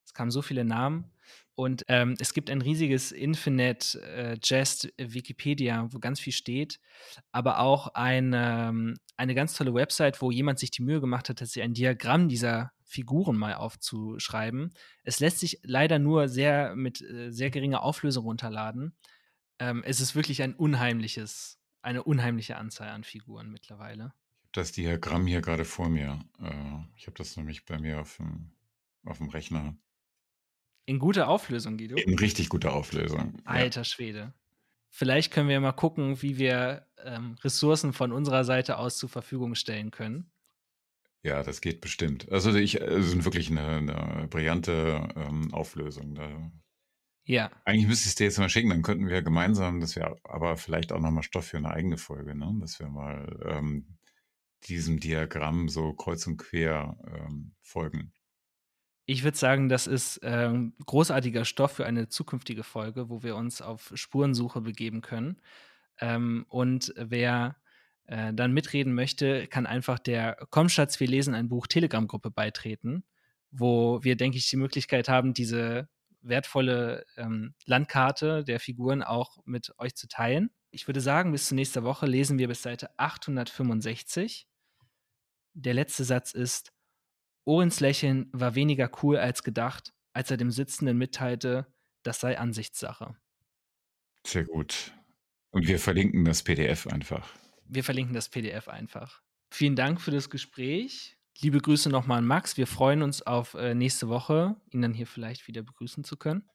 Es 0.05 0.15
kamen 0.15 0.31
so 0.33 0.43
viele 0.43 0.65
Namen 0.65 1.11
und 1.55 1.85
ähm, 1.87 2.17
es 2.19 2.35
gibt 2.35 2.51
ein 2.51 2.63
riesiges 2.63 3.13
Infinite 3.13 4.01
äh, 4.03 4.37
Jest 4.43 4.93
Wikipedia, 4.99 5.87
wo 5.93 6.01
ganz 6.01 6.19
viel 6.19 6.33
steht, 6.33 6.81
aber 7.31 7.61
auch 7.61 7.89
eine, 7.95 8.69
ähm, 8.69 8.97
eine 9.17 9.35
ganz 9.37 9.55
tolle 9.55 9.73
Website, 9.73 10.21
wo 10.21 10.33
jemand 10.33 10.59
sich 10.59 10.73
die 10.73 10.83
Mühe 10.83 11.01
gemacht 11.01 11.29
hat, 11.29 11.41
dass 11.41 11.53
sie 11.53 11.63
ein 11.63 11.75
Diagramm 11.75 12.29
dieser 12.29 12.73
Figuren 12.83 13.37
mal 13.37 13.55
aufzuschreiben. 13.55 14.75
Es 15.05 15.21
lässt 15.21 15.39
sich 15.39 15.61
leider 15.63 16.01
nur 16.01 16.29
sehr 16.29 16.75
mit 16.75 17.01
äh, 17.03 17.31
sehr 17.31 17.51
geringer 17.51 17.85
Auflösung 17.85 18.25
runterladen. 18.25 18.97
Ähm, 19.61 19.85
es 19.87 20.01
ist 20.01 20.17
wirklich 20.17 20.43
ein 20.43 20.55
unheimliches, 20.55 21.60
eine 21.83 22.03
unheimliche 22.03 22.57
Anzahl 22.57 22.89
an 22.89 23.05
Figuren 23.05 23.51
mittlerweile. 23.51 24.13
Ich 24.43 24.45
habe 24.45 24.53
das 24.53 24.73
Diagramm 24.73 25.27
hier 25.27 25.41
gerade 25.41 25.65
vor 25.65 25.89
mir. 25.89 26.19
Äh, 26.41 26.53
ich 26.97 27.07
habe 27.07 27.17
das 27.17 27.37
nämlich 27.37 27.65
bei 27.65 27.79
mir 27.79 28.01
auf 28.01 28.17
dem, 28.17 28.51
auf 29.05 29.19
dem 29.19 29.29
Rechner. 29.29 29.77
In 30.87 30.99
guter 30.99 31.29
Auflösung, 31.29 31.79
Guido? 31.79 31.97
In 31.97 32.19
richtig 32.19 32.49
guter 32.49 32.73
Auflösung. 32.73 33.41
Alter 33.45 33.81
ja. 33.81 33.85
Schwede. 33.85 34.35
Vielleicht 34.89 35.33
können 35.33 35.49
wir 35.49 35.61
mal 35.61 35.73
gucken, 35.73 36.21
wie 36.21 36.37
wir 36.37 36.87
ähm, 37.05 37.37
Ressourcen 37.45 37.93
von 37.93 38.11
unserer 38.11 38.45
Seite 38.45 38.77
aus 38.77 38.99
zur 38.99 39.09
Verfügung 39.09 39.55
stellen 39.55 39.93
können. 39.93 40.31
Ja, 41.23 41.43
das 41.43 41.61
geht 41.61 41.81
bestimmt. 41.81 42.31
Also 42.33 42.53
ich, 42.55 42.81
es 42.81 43.15
ist 43.15 43.25
wirklich 43.25 43.51
eine, 43.51 43.67
eine 43.67 44.27
brillante 44.29 45.07
ähm, 45.17 45.53
Auflösung. 45.53 46.15
Da. 46.15 46.51
Ja. 47.25 47.51
Eigentlich 47.65 47.87
müsste 47.87 48.05
ich 48.05 48.11
es 48.11 48.15
dir 48.17 48.25
jetzt 48.25 48.39
mal 48.39 48.49
schicken, 48.49 48.71
dann 48.71 48.83
könnten 48.83 49.09
wir 49.09 49.23
gemeinsam, 49.23 49.81
das 49.81 49.97
wäre 49.97 50.17
aber 50.25 50.57
vielleicht 50.57 50.93
auch 50.93 51.01
nochmal 51.01 51.23
Stoff 51.23 51.47
für 51.47 51.59
eine 51.59 51.71
eigene 51.71 51.97
Folge, 51.97 52.35
ne? 52.35 52.57
dass 52.61 52.81
wir 52.81 52.89
mal 52.89 53.41
ähm, 53.45 53.99
diesem 54.65 55.01
Diagramm 55.01 55.69
so 55.69 55.93
kreuz 55.93 56.27
und 56.27 56.39
quer 56.39 56.97
ähm, 57.07 57.55
folgen. 57.63 58.13
Ich 59.07 59.25
würde 59.25 59.37
sagen, 59.37 59.69
das 59.69 59.87
ist 59.87 60.21
ähm, 60.23 60.75
großartiger 60.87 61.45
Stoff 61.45 61.73
für 61.73 61.87
eine 61.87 62.09
zukünftige 62.09 62.63
Folge, 62.63 63.09
wo 63.09 63.23
wir 63.23 63.37
uns 63.37 63.61
auf 63.61 63.91
Spurensuche 63.95 64.61
begeben 64.61 65.01
können. 65.01 65.41
Ähm, 66.01 66.47
und 66.49 66.95
wer 66.97 67.57
äh, 68.05 68.33
dann 68.33 68.53
mitreden 68.53 68.95
möchte, 68.95 69.47
kann 69.49 69.67
einfach 69.67 69.99
der 69.99 70.37
Komm 70.51 70.69
Schatz, 70.69 71.01
wir 71.01 71.09
lesen 71.09 71.35
ein 71.35 71.49
Buch 71.49 71.67
Telegram-Gruppe 71.67 72.31
beitreten, 72.31 73.05
wo 73.51 74.03
wir, 74.05 74.17
denke 74.17 74.39
ich, 74.39 74.49
die 74.49 74.57
Möglichkeit 74.57 75.09
haben, 75.09 75.35
diese 75.35 75.89
wertvolle 76.23 77.05
ähm, 77.17 77.55
Landkarte 77.65 78.45
der 78.45 78.61
Figuren 78.61 79.03
auch 79.03 79.39
mit 79.45 79.73
euch 79.79 79.95
zu 79.95 80.09
teilen. 80.09 80.51
Ich 80.71 80.87
würde 80.87 81.01
sagen, 81.01 81.33
bis 81.33 81.49
zur 81.49 81.57
nächsten 81.57 81.83
Woche 81.85 82.07
lesen 82.07 82.39
wir 82.39 82.49
bis 82.49 82.63
Seite 82.63 82.91
865. 82.99 84.47
Der 85.55 85.75
letzte 85.75 86.05
Satz 86.05 86.33
ist, 86.33 86.73
Orins 87.45 87.81
Lächeln 87.81 88.29
war 88.33 88.55
weniger 88.55 88.91
cool 89.03 89.17
als 89.17 89.43
gedacht, 89.43 89.93
als 90.13 90.31
er 90.31 90.37
dem 90.37 90.51
Sitzenden 90.51 90.99
mitteilte, 90.99 91.67
das 92.03 92.21
sei 92.21 92.39
Ansichtssache. 92.39 93.17
Sehr 94.27 94.45
gut. 94.45 94.93
Und 95.51 95.67
wir 95.67 95.81
verlinken 95.81 96.25
das 96.25 96.43
PDF 96.43 96.87
einfach 96.87 97.27
wir 97.71 97.85
verlinken 97.85 98.15
das 98.15 98.29
PDF 98.29 98.69
einfach. 98.69 99.23
Vielen 99.51 99.77
Dank 99.77 100.01
für 100.01 100.11
das 100.11 100.29
Gespräch. 100.29 101.17
Liebe 101.43 101.59
Grüße 101.59 101.89
nochmal 101.89 102.19
an 102.19 102.27
Max. 102.27 102.59
Wir 102.59 102.67
freuen 102.67 103.03
uns 103.03 103.23
auf 103.23 103.55
äh, 103.55 103.75
nächste 103.75 104.09
Woche, 104.09 104.57
ihn 104.71 104.83
dann 104.83 104.93
hier 104.93 105.07
vielleicht 105.07 105.49
wieder 105.49 105.63
begrüßen 105.63 106.05
zu 106.05 106.19
können. 106.19 106.47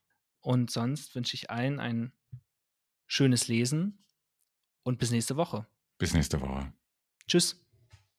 Und 0.42 0.70
sonst 0.70 1.16
wünsche 1.16 1.34
ich 1.34 1.50
allen 1.50 1.80
ein 1.80 2.14
schönes 3.08 3.48
Lesen 3.48 4.06
und 4.84 5.00
bis 5.00 5.10
nächste 5.10 5.38
Woche. 5.38 5.66
Bis 5.98 6.14
nächste 6.14 6.40
Woche. 6.40 6.72
Tschüss. 7.28 7.65